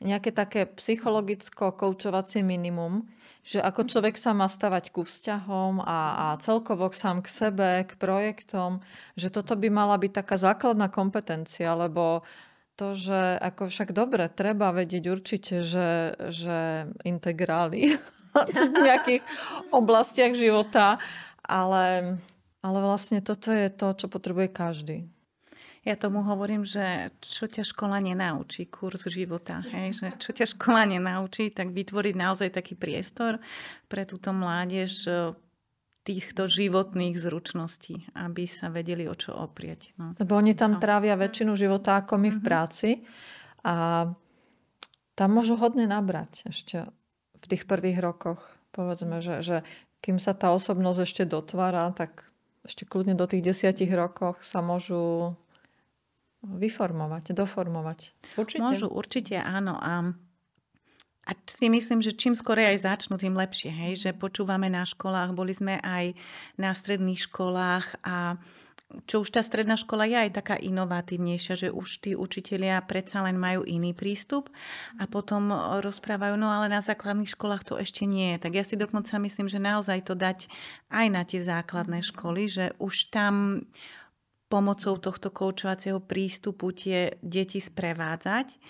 [0.02, 3.06] nejaké také psychologicko-koučovacie minimum,
[3.42, 7.92] že ako človek sa má stavať ku vzťahom a, a celkovo sám k sebe, k
[7.98, 8.82] projektom,
[9.18, 12.22] že toto by mala byť taká základná kompetencia, lebo
[12.78, 17.98] to, že ako však dobre, treba vedieť určite, že, že integrály
[18.32, 19.22] v nejakých
[19.70, 20.96] oblastiach života,
[21.44, 22.16] ale,
[22.64, 25.11] ale vlastne toto je to, čo potrebuje každý.
[25.82, 29.98] Ja tomu hovorím, že čo ťa škola nenaučí, kurz života, hej?
[29.98, 33.42] že čo ťa škola nenaučí, tak vytvoriť naozaj taký priestor
[33.90, 35.34] pre túto mládež e,
[36.06, 39.90] týchto životných zručností, aby sa vedeli o čo oprieť.
[39.98, 40.14] No.
[40.22, 40.82] Lebo oni tam no.
[40.82, 42.46] trávia väčšinu života ako my v mhm.
[42.46, 42.90] práci
[43.66, 44.06] a
[45.18, 46.86] tam môžu hodne nabrať ešte
[47.42, 48.38] v tých prvých rokoch.
[48.70, 49.56] Povedzme, že, že
[49.98, 52.30] kým sa tá osobnosť ešte dotvára, tak
[52.62, 55.34] ešte kľudne do tých desiatich rokoch sa môžu
[56.42, 58.14] vyformovať, doformovať.
[58.34, 58.62] Určite.
[58.62, 59.78] Môžu, určite áno.
[59.78, 60.14] A
[61.22, 63.70] A si myslím, že čím skôr aj začnú, tým lepšie.
[63.70, 63.92] Hej?
[64.02, 66.18] Že počúvame na školách, boli sme aj
[66.58, 68.42] na stredných školách a
[69.06, 73.40] čo už tá stredná škola je aj taká inovatívnejšia, že už tí učitelia predsa len
[73.40, 74.52] majú iný prístup
[75.00, 75.48] a potom
[75.80, 78.42] rozprávajú, no ale na základných školách to ešte nie je.
[78.42, 80.50] Tak ja si dokonca myslím, že naozaj to dať
[80.92, 83.64] aj na tie základné školy, že už tam
[84.52, 88.60] pomocou tohto koučovacieho prístupu tie deti sprevádzať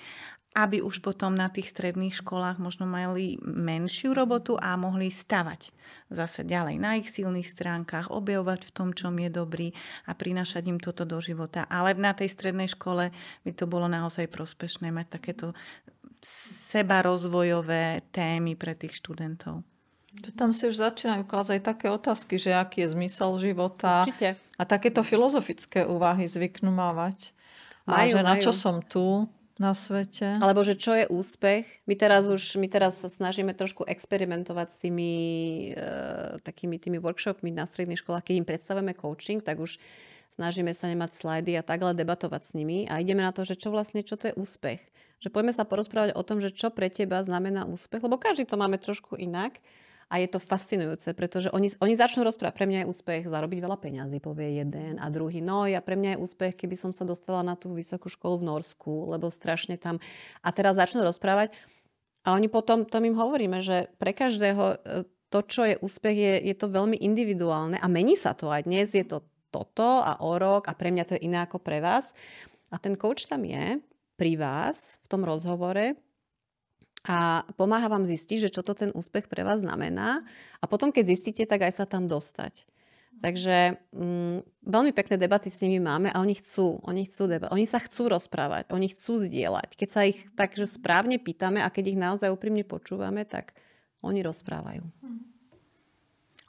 [0.53, 5.73] aby už potom na tých stredných školách možno mali menšiu robotu a mohli stavať
[6.13, 9.73] zase ďalej na ich silných stránkach, objavovať v tom, čom je dobrý
[10.05, 11.65] a prinašať im toto do života.
[11.73, 13.17] Ale na tej strednej škole
[13.49, 15.57] by to bolo naozaj prospešné mať takéto
[16.69, 19.65] seba rozvojové témy pre tých študentov.
[20.37, 24.05] Tam si už začínajú klásť aj také otázky, že aký je zmysel života.
[24.05, 24.37] Určite.
[24.61, 27.33] A takéto filozofické úvahy zvyknú mávať.
[27.89, 28.29] Majú, a že majú.
[28.29, 29.27] na čo som tu,
[29.61, 30.43] na svete.
[30.43, 31.85] Alebo že čo je úspech.
[31.87, 35.13] My teraz už my teraz sa snažíme trošku experimentovať s tými
[35.71, 38.27] e, takými tými workshopmi na stredných školách.
[38.27, 39.77] Keď im predstavujeme coaching, tak už
[40.33, 43.69] snažíme sa nemať slajdy a takhle debatovať s nimi a ideme na to, že čo
[43.69, 44.81] vlastne, čo to je úspech.
[45.23, 48.59] Že poďme sa porozprávať o tom, že čo pre teba znamená úspech, lebo každý to
[48.59, 49.61] máme trošku inak.
[50.13, 52.53] A je to fascinujúce, pretože oni, oni začnú rozprávať.
[52.53, 55.41] Pre mňa je úspech zarobiť veľa peňazí, povie jeden a druhý.
[55.41, 58.53] No ja pre mňa je úspech, keby som sa dostala na tú vysokú školu v
[58.53, 59.97] Norsku, lebo strašne tam...
[60.45, 61.57] A teraz začnú rozprávať.
[62.29, 64.77] A oni potom, to im hovoríme, že pre každého e,
[65.33, 68.93] to, čo je úspech, je, je to veľmi individuálne a mení sa to aj dnes.
[68.93, 72.13] Je to toto a o rok a pre mňa to je iné ako pre vás.
[72.69, 73.81] A ten coach tam je
[74.21, 75.97] pri vás v tom rozhovore
[77.03, 80.23] a pomáha vám zistiť, že čo to ten úspech pre vás znamená
[80.63, 82.67] a potom, keď zistíte, tak aj sa tam dostať.
[83.23, 87.71] Takže mm, veľmi pekné debaty s nimi máme a oni chcú, oni chcú deba- oni
[87.71, 89.79] sa chcú rozprávať, oni chcú zdieľať.
[89.79, 93.55] Keď sa ich takže správne pýtame a keď ich naozaj úprimne počúvame, tak
[94.03, 94.83] oni rozprávajú.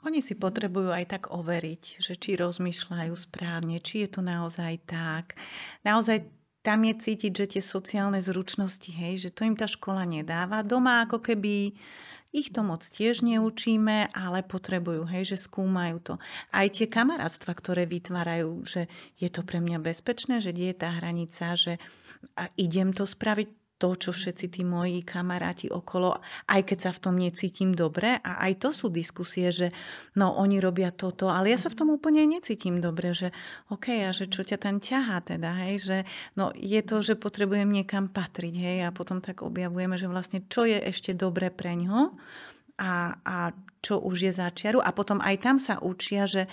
[0.04, 5.38] Oni si potrebujú aj tak overiť, že či rozmýšľajú správne, či je to naozaj tak.
[5.80, 6.28] Naozaj
[6.64, 10.64] tam je cítiť, že tie sociálne zručnosti, hej, že to im tá škola nedáva.
[10.64, 11.76] Doma ako keby
[12.34, 16.14] ich to moc tiež neučíme, ale potrebujú, hej, že skúmajú to.
[16.50, 21.54] Aj tie kamarátstva, ktoré vytvárajú, že je to pre mňa bezpečné, že je tá hranica,
[21.54, 21.78] že
[22.58, 23.48] idem to spraviť,
[23.84, 26.16] to, čo všetci tí moji kamaráti okolo,
[26.48, 28.16] aj keď sa v tom necítim dobre.
[28.24, 29.68] A aj to sú diskusie, že
[30.16, 33.28] no oni robia toto, ale ja sa v tom úplne necítim dobre, že
[33.68, 35.98] OK, a že čo ťa tam ťahá teda, hej, že
[36.40, 40.64] no je to, že potrebujem niekam patriť, hej, a potom tak objavujeme, že vlastne čo
[40.64, 42.16] je ešte dobre pre ňo
[42.80, 43.36] a, a
[43.84, 44.80] čo už je začiaru.
[44.80, 46.48] A potom aj tam sa učia, že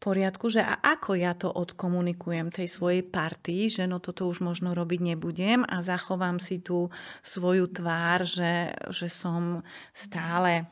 [0.00, 4.72] poriadku, že a ako ja to odkomunikujem tej svojej partii, že no toto už možno
[4.72, 6.88] robiť nebudem a zachovám si tú
[7.20, 9.60] svoju tvár, že, že som
[9.92, 10.66] stále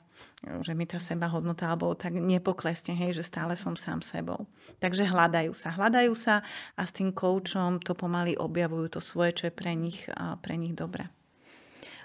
[0.62, 4.46] že mi tá seba hodnota alebo tak nepoklesne, hej, že stále som sám sebou.
[4.78, 6.46] Takže hľadajú sa, hľadajú sa
[6.78, 10.06] a s tým koučom to pomaly objavujú to svoje, čo je pre nich,
[10.42, 11.10] pre nich dobré.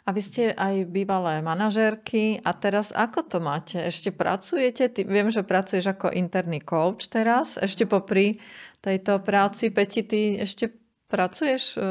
[0.04, 3.80] A vy ste aj bývalé manažérky a teraz ako to máte?
[3.80, 4.92] Ešte pracujete?
[4.92, 8.44] Ty, viem, že pracuješ ako interný coach teraz, ešte popri
[8.84, 9.72] tejto práci.
[9.72, 10.76] Peti, ty ešte
[11.08, 11.80] pracuješ?
[11.80, 11.88] E,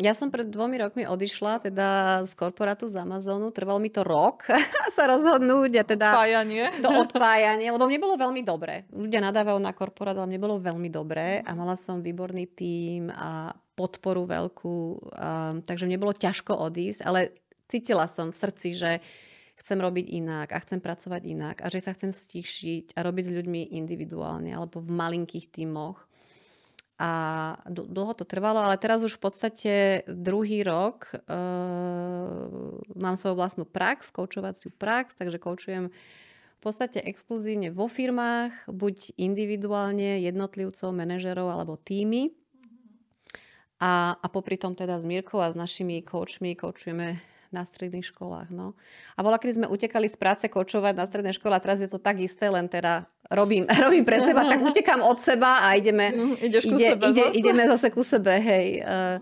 [0.00, 1.88] ja som pred dvomi rokmi odišla teda
[2.24, 3.52] z korporátu z Amazonu.
[3.52, 4.48] Trvalo mi to rok
[4.96, 6.64] sa rozhodnúť a teda odpájanie.
[6.80, 8.88] to odpájanie, lebo mne bolo veľmi dobre.
[8.96, 13.52] Ľudia nadávajú na korporát, ale mne bolo veľmi dobré a mala som výborný tím a
[13.76, 17.36] podporu veľkú, um, takže mne bolo ťažko odísť, ale
[17.68, 18.90] cítila som v srdci, že
[19.56, 23.34] chcem robiť inak a chcem pracovať inak a že sa chcem stíšiť a robiť s
[23.36, 26.04] ľuďmi individuálne alebo v malinkých tímoch.
[26.96, 27.12] A
[27.68, 29.74] dlho to trvalo, ale teraz už v podstate
[30.08, 32.48] druhý rok uh,
[32.96, 35.92] mám svoju vlastnú prax, koučovaciu prax, takže koučujem
[36.56, 42.32] v podstate exkluzívne vo firmách, buď individuálne, jednotlivcov, manažerov alebo týmy.
[43.76, 47.20] A, a popri tom teda s Mirkou a s našimi coachmi coachujeme
[47.54, 48.50] na stredných školách.
[48.50, 48.74] No.
[49.14, 52.00] A bola, keď sme utekali z práce kočovať na strednej škole a teraz je to
[52.00, 56.66] tak isté, len teda robím, robím pre seba, tak utekám od seba a ideme, Ideš
[56.68, 57.38] ide, ide, zase.
[57.38, 58.36] ideme zase ku sebe.
[58.40, 58.82] Hej.
[58.82, 59.16] Uh,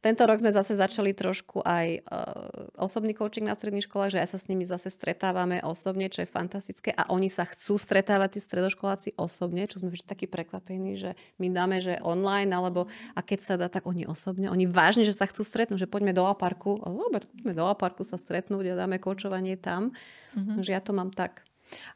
[0.00, 4.28] tento rok sme zase začali trošku aj uh, osobný coaching na stredných školách, že aj
[4.32, 8.40] sa s nimi zase stretávame osobne, čo je fantastické a oni sa chcú stretávať, tí
[8.40, 13.38] stredoškoláci osobne, čo sme vždy takí prekvapení, že my dáme, že online, alebo a keď
[13.44, 16.80] sa dá, tak oni osobne, oni vážne, že sa chcú stretnúť, že poďme do aparku,
[16.80, 19.92] poďme do aparku sa stretnúť a dáme coachovanie tam.
[20.32, 20.64] Mm-hmm.
[20.64, 21.44] Že ja to mám tak.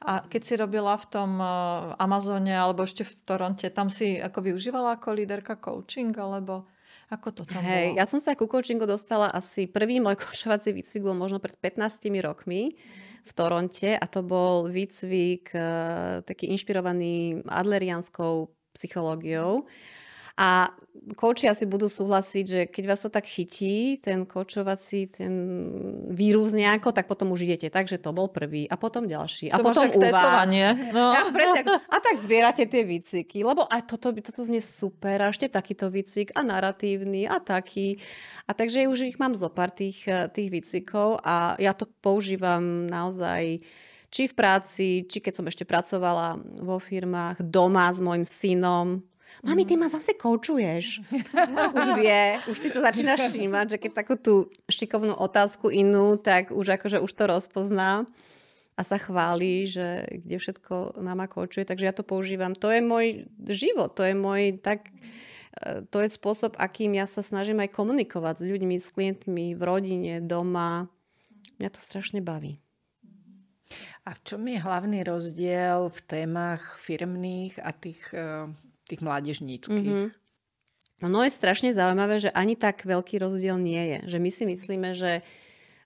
[0.04, 1.48] A keď si robila v tom eh,
[1.98, 6.68] Amazone alebo ešte v Toronte, tam si ako využívala ako líderka coaching alebo
[7.12, 7.98] Ako to tam Hej, bolo?
[8.00, 12.08] ja som sa ku coachingu dostala asi prvý môj kočovací výcvik bol možno pred 15
[12.24, 12.76] rokmi
[13.24, 19.64] v Toronte a to bol výcvik uh, taký inšpirovaný adlerianskou psychológiou.
[20.34, 20.74] A
[21.12, 25.32] kouči asi budú súhlasiť, že keď vás to tak chytí, ten koučovací, ten
[26.08, 27.68] vírus nejako, tak potom už idete.
[27.68, 29.52] Takže to bol prvý a potom ďalší.
[29.52, 30.48] A To potom u vás.
[30.94, 31.12] No.
[31.12, 35.52] Ja, presne, a tak zbierate tie výcviky, lebo aj toto, toto znie super, a ešte
[35.52, 38.00] takýto výcvik a naratívny a taký.
[38.48, 42.88] A takže už ich mám zo pár tých, eh, tých výcvikov a ja to používam
[42.88, 43.60] naozaj
[44.14, 49.02] či v práci, či keď som ešte pracovala vo firmách, doma s môjim synom.
[49.44, 51.04] Mami, ty ma zase koučuješ.
[51.78, 56.48] už vie, už si to začína všímať, že keď takú tú šikovnú otázku inú, tak
[56.48, 58.08] už akože už to rozpozná
[58.74, 62.58] a sa chváli, že kde všetko mama koučuje, takže ja to používam.
[62.58, 63.06] To je môj
[63.46, 64.90] život, to je môj tak,
[65.62, 69.62] e, to je spôsob, akým ja sa snažím aj komunikovať s ľuďmi, s klientmi, v
[69.62, 70.90] rodine, doma.
[71.62, 72.58] Mňa to strašne baví.
[74.04, 78.50] A v čom je hlavný rozdiel v témach firmných a tých, eh,
[78.88, 79.90] tých mládežníckých?
[79.90, 80.08] Mm-hmm.
[81.04, 84.16] No je strašne zaujímavé, že ani tak veľký rozdiel nie je.
[84.16, 85.20] Že my si myslíme, že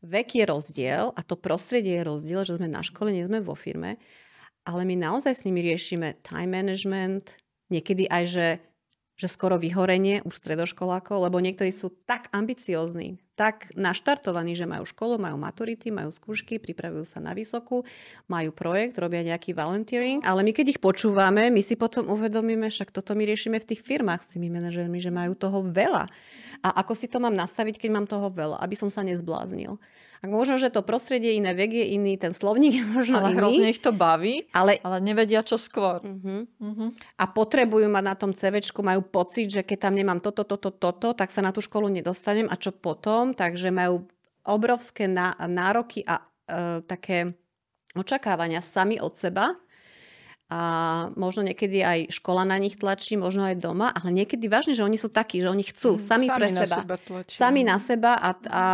[0.04, 3.58] vek je rozdiel a to prostredie je rozdiel, že sme na škole, nie sme vo
[3.58, 3.98] firme,
[4.62, 7.34] ale my naozaj s nimi riešime time management,
[7.72, 8.46] niekedy aj, že,
[9.18, 15.18] že skoro vyhorenie už stredoškolákov, lebo niektorí sú tak ambiciózni, tak naštartovaní, že majú školu,
[15.18, 17.82] majú maturity, majú skúšky, pripravujú sa na vysokú,
[18.30, 22.94] majú projekt, robia nejaký volunteering, ale my keď ich počúvame, my si potom uvedomíme, však
[22.94, 26.06] toto my riešime v tých firmách s tými manažermi, že majú toho veľa.
[26.62, 29.78] A ako si to mám nastaviť, keď mám toho veľa, aby som sa nezbláznil.
[30.18, 33.38] A možno, že to prostredie iné, vek je iný, ten slovník je možno Ale iný.
[33.38, 36.02] hrozne ich to baví, Ale ale nevedia, čo skôr.
[36.02, 36.42] Uh-huh.
[36.58, 36.98] Mhm.
[37.18, 41.14] A potrebujú mať na tom CVčku, majú pocit, že keď tam nemám toto, toto, toto,
[41.14, 42.50] tak sa na tú školu nedostanem.
[42.50, 43.30] A čo potom?
[43.30, 44.10] Takže majú
[44.42, 46.24] obrovské ná- nároky a e,
[46.82, 47.36] také
[47.94, 49.54] očakávania sami od seba.
[50.48, 50.60] A
[51.12, 54.96] možno niekedy aj škola na nich tlačí, možno aj doma, ale niekedy vážne, že oni
[54.96, 56.76] sú takí, že oni chcú sami, pre na seba.
[56.80, 57.36] seba tlačia.
[57.36, 58.66] Sami na seba a, a,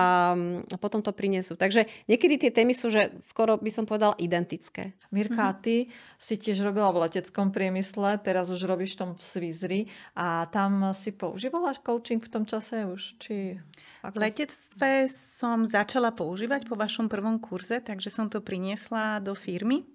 [0.70, 1.58] a potom to prinesú.
[1.58, 4.94] Takže niekedy tie témy sú, že skoro by som povedala identické.
[5.10, 9.22] Mirka, a ty si tiež robila v leteckom priemysle, teraz už robíš v tom v
[9.22, 9.80] Svizri
[10.14, 13.18] a tam si používala coaching v tom čase už?
[13.18, 13.58] Či...
[14.04, 19.93] V letectve som začala používať po vašom prvom kurze, takže som to priniesla do firmy.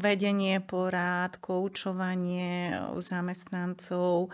[0.00, 4.32] Vedenie, porad, koučovanie zamestnancov.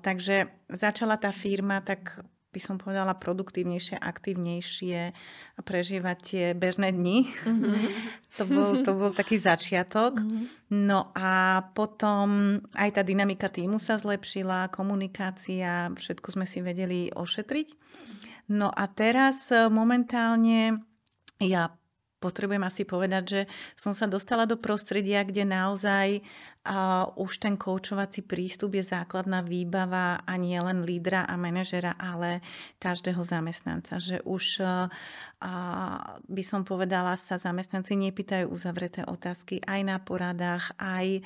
[0.00, 5.14] Takže začala tá firma tak by som povedala produktívnejšie, aktívnejšie
[5.62, 7.30] prežívať tie bežné dni.
[8.36, 10.18] to, bol, to bol taký začiatok.
[10.74, 17.68] No a potom aj tá dynamika týmu sa zlepšila, komunikácia, všetko sme si vedeli ošetriť.
[18.50, 20.82] No a teraz momentálne
[21.38, 21.70] ja
[22.20, 23.40] potrebujem asi povedať, že
[23.74, 26.20] som sa dostala do prostredia, kde naozaj
[26.60, 32.44] a už ten koučovací prístup je základná výbava a nie len lídra a manažera, ale
[32.76, 33.96] každého zamestnanca.
[33.96, 34.76] Že už a,
[36.20, 41.24] by som povedala, sa zamestnanci nepýtajú uzavreté otázky aj na poradách, aj,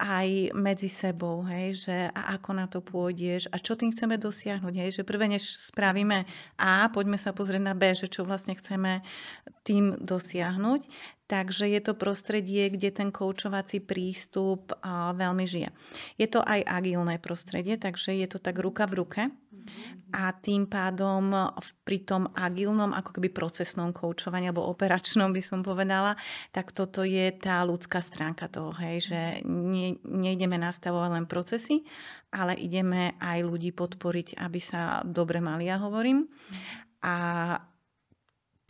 [0.00, 4.74] aj medzi sebou, hej, že a ako na to pôjdeš a čo tým chceme dosiahnuť.
[4.80, 6.24] Hej, že prvé, než spravíme
[6.56, 9.04] A, poďme sa pozrieť na B, že čo vlastne chceme
[9.60, 10.88] tým dosiahnuť.
[11.30, 14.74] Takže je to prostredie, kde ten koučovací prístup
[15.14, 15.70] veľmi žije.
[16.18, 19.22] Je to aj agilné prostredie, takže je to tak ruka v ruke.
[20.10, 21.30] A tým pádom
[21.86, 26.18] pri tom agilnom, ako keby procesnom koučovaní, alebo operačnom by som povedala,
[26.50, 31.86] tak toto je tá ľudská stránka toho, hej, že ne, nejdeme nastavovať len procesy,
[32.34, 36.26] ale ideme aj ľudí podporiť, aby sa dobre mali, ja hovorím.
[37.06, 37.14] A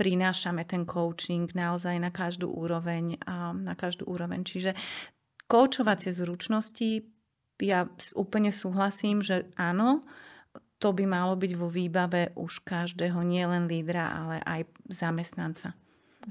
[0.00, 3.20] prinášame ten coaching naozaj na každú úroveň.
[3.28, 4.48] A na každú úroveň.
[4.48, 4.72] Čiže
[5.44, 7.04] koučovacie zručnosti,
[7.60, 7.84] ja
[8.16, 10.00] úplne súhlasím, že áno,
[10.80, 15.76] to by malo byť vo výbave už každého, nielen lídra, ale aj zamestnanca.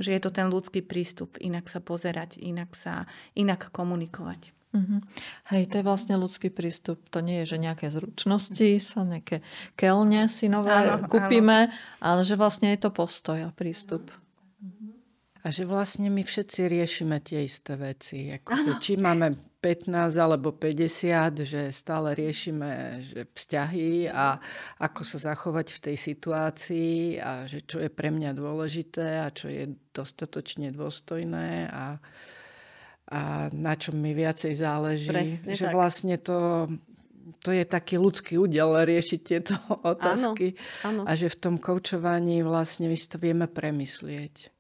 [0.01, 3.05] Že je to ten ľudský prístup, inak sa pozerať, inak sa,
[3.38, 4.59] inak komunikovať.
[4.69, 5.01] Mhm.
[5.49, 7.01] Hej, to je vlastne ľudský prístup.
[7.10, 9.41] To nie je, že nejaké zručnosti, sa nejaké
[9.73, 14.13] kelne si nové Áno, kúpime, ale že vlastne je to postoj a prístup.
[15.39, 18.27] A že vlastne my všetci riešime tie isté veci.
[18.27, 24.36] Ako, či máme 15 alebo 50, že stále riešime že vzťahy a
[24.84, 29.48] ako sa zachovať v tej situácii a že čo je pre mňa dôležité a čo
[29.48, 32.00] je dostatočne dôstojné a,
[33.10, 35.10] a na čom mi viacej záleží.
[35.10, 35.73] Presne že tak.
[35.73, 36.69] vlastne to
[37.39, 39.55] to je taký ľudský údel riešiť tieto
[39.93, 40.57] otázky.
[40.83, 41.10] Áno, áno.
[41.10, 44.51] A že v tom koučovaní vlastne my si to vieme premyslieť.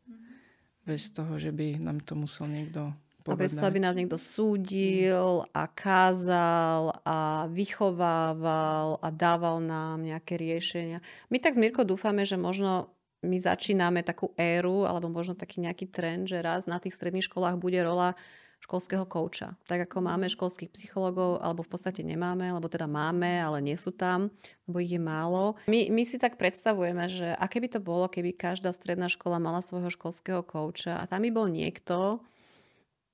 [0.87, 3.37] Bez toho, že by nám to musel niekto povedať.
[3.37, 10.39] A bez toho, aby nás niekto súdil a kázal a vychovával a dával nám nejaké
[10.39, 11.03] riešenia.
[11.29, 12.89] My tak s Mirko dúfame, že možno
[13.19, 17.59] my začíname takú éru, alebo možno taký nejaký trend, že raz na tých stredných školách
[17.59, 18.15] bude rola
[18.59, 19.55] školského kouča.
[19.67, 23.95] Tak ako máme školských psychologov, alebo v podstate nemáme, alebo teda máme, ale nie sú
[23.95, 24.31] tam,
[24.67, 25.55] lebo ich je málo.
[25.71, 29.63] My, my si tak predstavujeme, že aké by to bolo, keby každá stredná škola mala
[29.63, 32.19] svojho školského kouča a tam by bol niekto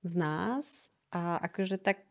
[0.02, 2.06] z nás a akože tak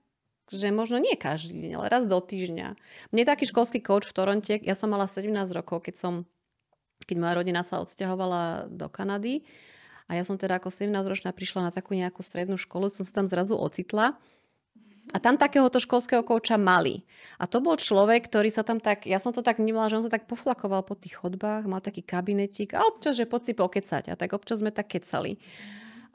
[0.53, 2.76] že možno nie každý deň, ale raz do týždňa.
[3.16, 6.14] Mne taký školský coach v Toronte, ja som mala 17 rokov, keď som
[7.05, 9.44] keď moja rodina sa odsťahovala do Kanady.
[10.09, 13.24] A ja som teda ako 17-ročná prišla na takú nejakú strednú školu, som sa tam
[13.24, 14.16] zrazu ocitla.
[15.12, 17.05] A tam takéhoto školského kouča mali.
[17.36, 20.05] A to bol človek, ktorý sa tam tak, ja som to tak vnímala, že on
[20.05, 24.09] sa tak poflakoval po tých chodbách, mal taký kabinetík a občas, že poď pokecať.
[24.09, 25.36] A tak občas sme tak kecali.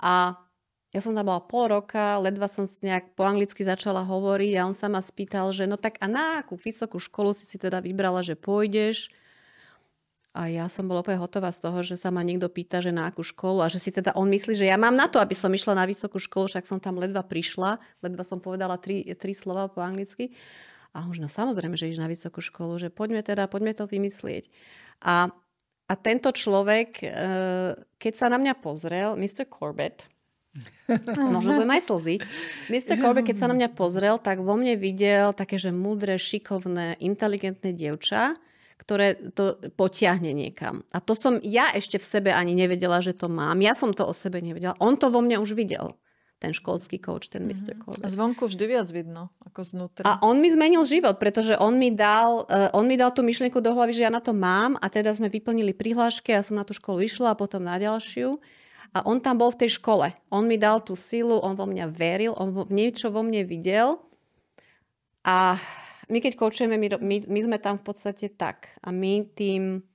[0.02, 0.42] A
[0.90, 4.74] ja som tam bola pol roka, ledva som nejak po anglicky začala hovoriť a on
[4.74, 8.26] sa ma spýtal, že no tak a na akú vysokú školu si si teda vybrala,
[8.26, 9.14] že pôjdeš?
[10.30, 13.10] A ja som bola úplne hotová z toho, že sa ma niekto pýta, že na
[13.10, 15.50] akú školu a že si teda on myslí, že ja mám na to, aby som
[15.50, 19.66] išla na vysokú školu, však som tam ledva prišla, ledva som povedala tri, tri slova
[19.74, 20.38] po anglicky.
[20.94, 24.54] A už no samozrejme, že iš na vysokú školu, že poďme teda, poďme to vymyslieť.
[25.02, 25.34] A,
[25.90, 27.08] a tento človek, e,
[27.98, 29.50] keď sa na mňa pozrel, Mr.
[29.50, 30.06] Corbett,
[31.34, 32.22] možno budem aj slziť,
[32.74, 33.02] Mr.
[33.02, 37.74] Corbett, keď sa na mňa pozrel, tak vo mne videl také, že múdre, šikovné, inteligentné
[37.74, 38.38] dievča,
[38.80, 40.88] ktoré to potiahne niekam.
[40.96, 43.60] A to som ja ešte v sebe ani nevedela, že to mám.
[43.60, 44.80] Ja som to o sebe nevedela.
[44.80, 46.00] On to vo mne už videl
[46.40, 47.76] ten školský coach, ten Mr.
[47.76, 47.84] Mm-hmm.
[47.84, 48.08] Corbett.
[48.16, 50.08] Zvonku vždy viac vidno, ako znútra.
[50.08, 53.60] A on mi zmenil život, pretože on mi dal, uh, on mi dal tú myšlienku
[53.60, 56.64] do hlavy, že ja na to mám a teda sme vyplnili prihlášky, ja som na
[56.64, 58.40] tú školu išla a potom na ďalšiu.
[58.90, 60.16] A on tam bol v tej škole.
[60.34, 64.02] On mi dal tú silu, on vo mňa veril, on vo, niečo vo mne videl.
[65.22, 65.60] A
[66.10, 68.74] my keď koučujeme, my, my, my sme tam v podstate tak.
[68.82, 69.86] A my tým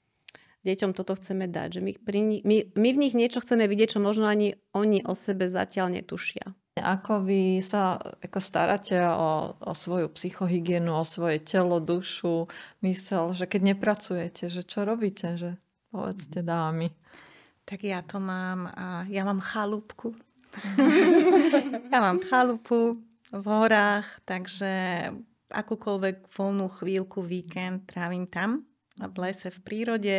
[0.64, 1.78] deťom toto chceme dať.
[1.78, 5.12] Že my, pri, my, my v nich niečo chceme vidieť, čo možno ani oni o
[5.12, 6.56] sebe zatiaľ netušia.
[6.74, 12.50] Ako vy sa ako staráte o, o svoju psychohygienu, o svoje telo, dušu,
[12.82, 15.54] mysel, že keď nepracujete, že čo robíte, že
[15.94, 16.90] povedzte dámy.
[17.62, 20.18] Tak ja to mám, a ja mám chalúbku.
[21.94, 22.98] ja mám chalupu
[23.30, 24.70] v horách, takže
[25.54, 28.66] akúkoľvek voľnú chvíľku, víkend trávim tam
[28.98, 30.16] v lese, v prírode,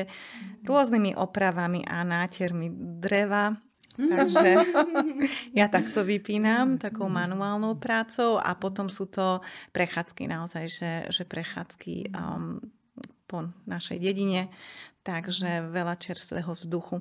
[0.67, 2.67] rôznymi opravami a nátermi
[2.99, 3.55] dreva.
[3.95, 4.59] Takže
[5.59, 9.39] ja takto vypínam takou manuálnou prácou a potom sú to
[9.71, 12.59] prechádzky naozaj, že, že prechádzky um,
[13.23, 14.51] po našej dedine,
[15.07, 16.99] takže veľa čerstvého vzduchu.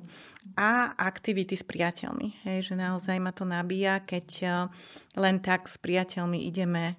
[0.55, 4.51] A aktivity s priateľmi, hej, že naozaj ma to nabíja, keď uh,
[5.19, 6.95] len tak s priateľmi ideme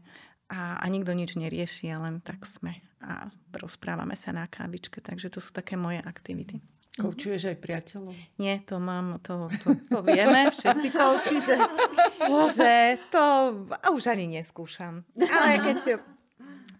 [0.50, 5.38] a, a nikto nič nerieši, len tak sme a rozprávame sa na kávičke, takže to
[5.38, 6.58] sú také moje aktivity.
[6.96, 8.16] Koučuješ aj priateľov?
[8.40, 11.60] Nie, to mám, to, to, to vieme, všetci kouči, že,
[12.56, 13.24] že to
[13.68, 15.04] a už ani neskúšam.
[15.12, 16.00] Ale keď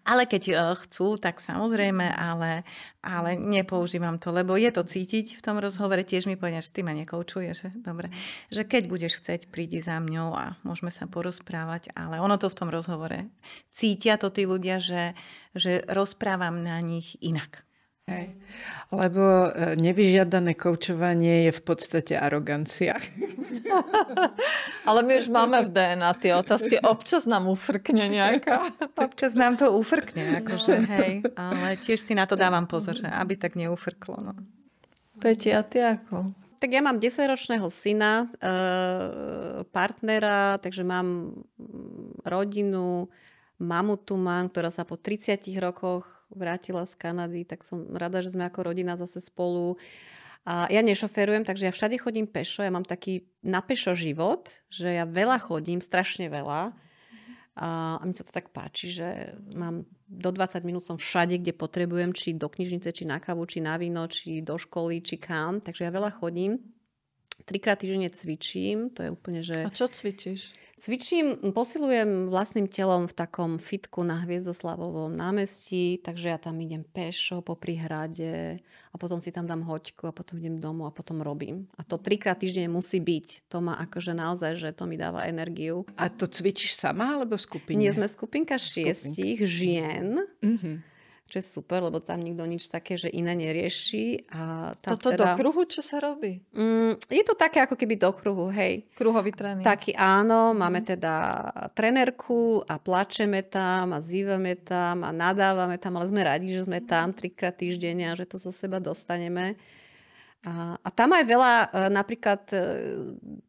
[0.07, 0.53] ale keď e,
[0.87, 2.63] chcú, tak samozrejme, ale,
[3.03, 5.99] ale nepoužívam to, lebo je to cítiť v tom rozhovore.
[5.99, 7.75] Tiež mi povedia, že ty ma nekoučuješ.
[7.83, 8.07] Dobre.
[8.47, 11.91] Že keď budeš chceť, prídi za mňou a môžeme sa porozprávať.
[11.91, 13.27] Ale ono to v tom rozhovore.
[13.75, 15.11] Cítia to tí ľudia, že,
[15.51, 17.66] že rozprávam na nich inak.
[18.07, 18.39] Hej.
[18.87, 22.95] Lebo e, nevyžiadané koučovanie je v podstate arogancia.
[24.87, 26.79] Ale my už máme v DNA tie otázky.
[26.79, 28.63] Občas nám ufrkne nejaká.
[28.95, 31.27] Občas nám to ufrkne, akože, hej.
[31.35, 34.15] Ale tiež si na to dávam pozor, že aby tak neufrklo.
[34.23, 34.31] No.
[35.19, 36.31] Peti, a ty ako?
[36.63, 38.47] Tak ja mám 10-ročného syna, e,
[39.67, 41.35] partnera, takže mám
[42.23, 43.11] rodinu,
[43.57, 48.33] mamu tu mám, ktorá sa po 30 rokoch vrátila z Kanady, tak som rada, že
[48.33, 49.79] sme ako rodina zase spolu.
[50.47, 52.63] A ja nešoferujem, takže ja všade chodím pešo.
[52.63, 56.71] Ja mám taký na pešo život, že ja veľa chodím, strašne veľa.
[57.57, 61.57] A, a mi sa to tak páči, že mám do 20 minút som všade, kde
[61.57, 65.59] potrebujem, či do knižnice, či na kavu, či na víno, či do školy, či kam.
[65.59, 66.61] Takže ja veľa chodím.
[67.47, 69.63] Trikrát týždenne cvičím, to je úplne, že...
[69.63, 70.51] A čo cvičíš?
[70.77, 77.41] Cvičím, posilujem vlastným telom v takom fitku na Hviezdoslavovom námestí, takže ja tam idem pešo
[77.41, 78.61] po hrade
[78.93, 81.65] a potom si tam dám hoďku a potom idem domov a potom robím.
[81.79, 83.49] A to trikrát týždenne musí byť.
[83.49, 85.81] To má akože naozaj, že to mi dáva energiu.
[85.97, 87.81] A to cvičíš sama alebo v skupine?
[87.81, 90.21] Nie, sme skupinka šiestich žien.
[90.45, 90.96] Mm-hmm
[91.27, 94.31] čo je super, lebo tam nikto nič také, že iné nerieši.
[94.31, 96.39] A tam Toto teda, do kruhu, čo sa robí?
[96.55, 98.87] Mm, je to také ako keby do kruhu, hej.
[98.95, 99.67] Kruhový tréning.
[99.67, 100.57] Taký áno, mm.
[100.57, 101.15] máme teda
[101.75, 106.79] trenerku a plačeme tam a zývame tam a nadávame tam, ale sme radi, že sme
[106.79, 109.59] tam trikrát týždenne a že to zo seba dostaneme.
[110.45, 112.57] A, a tam aj veľa, e, napríklad e,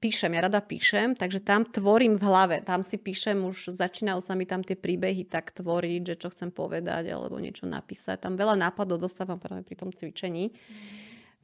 [0.00, 2.56] píšem, ja rada píšem, takže tam tvorím v hlave.
[2.64, 6.48] Tam si píšem, už začínajú sa mi tam tie príbehy tak tvoriť, že čo chcem
[6.48, 8.24] povedať alebo niečo napísať.
[8.24, 10.56] Tam veľa nápadov dostávam práve pri tom cvičení.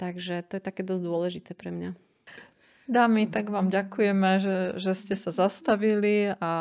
[0.01, 1.91] Takže to je také dosť dôležité pre mňa.
[2.85, 6.53] Dámy, tak vám ďakujeme, že, že ste sa zastavili a,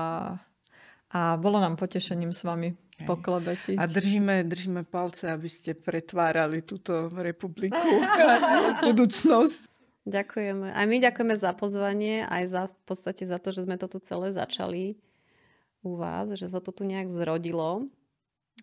[1.13, 2.73] a bolo nám potešením s vami
[3.05, 3.77] poklebetiť.
[3.77, 7.77] A držíme, držíme palce, aby ste pretvárali túto republiku
[8.87, 9.69] budúcnosť.
[10.03, 10.75] Ďakujeme.
[10.75, 14.03] A my ďakujeme za pozvanie, aj za, v podstate za to, že sme to tu
[14.03, 14.99] celé začali
[15.79, 17.87] u vás, že sa to tu nejak zrodilo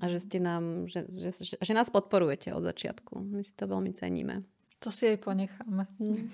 [0.01, 3.25] a že ste nám, že, že, že nás podporujete od začiatku.
[3.25, 4.45] My si to veľmi ceníme.
[4.85, 5.85] To si aj ponecháme.
[5.97, 6.29] Mm.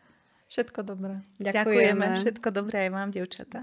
[0.52, 1.24] Všetko dobré.
[1.40, 1.50] Ďakujeme.
[1.50, 2.06] Ďakujeme.
[2.22, 3.60] Všetko dobré aj vám, devčatá.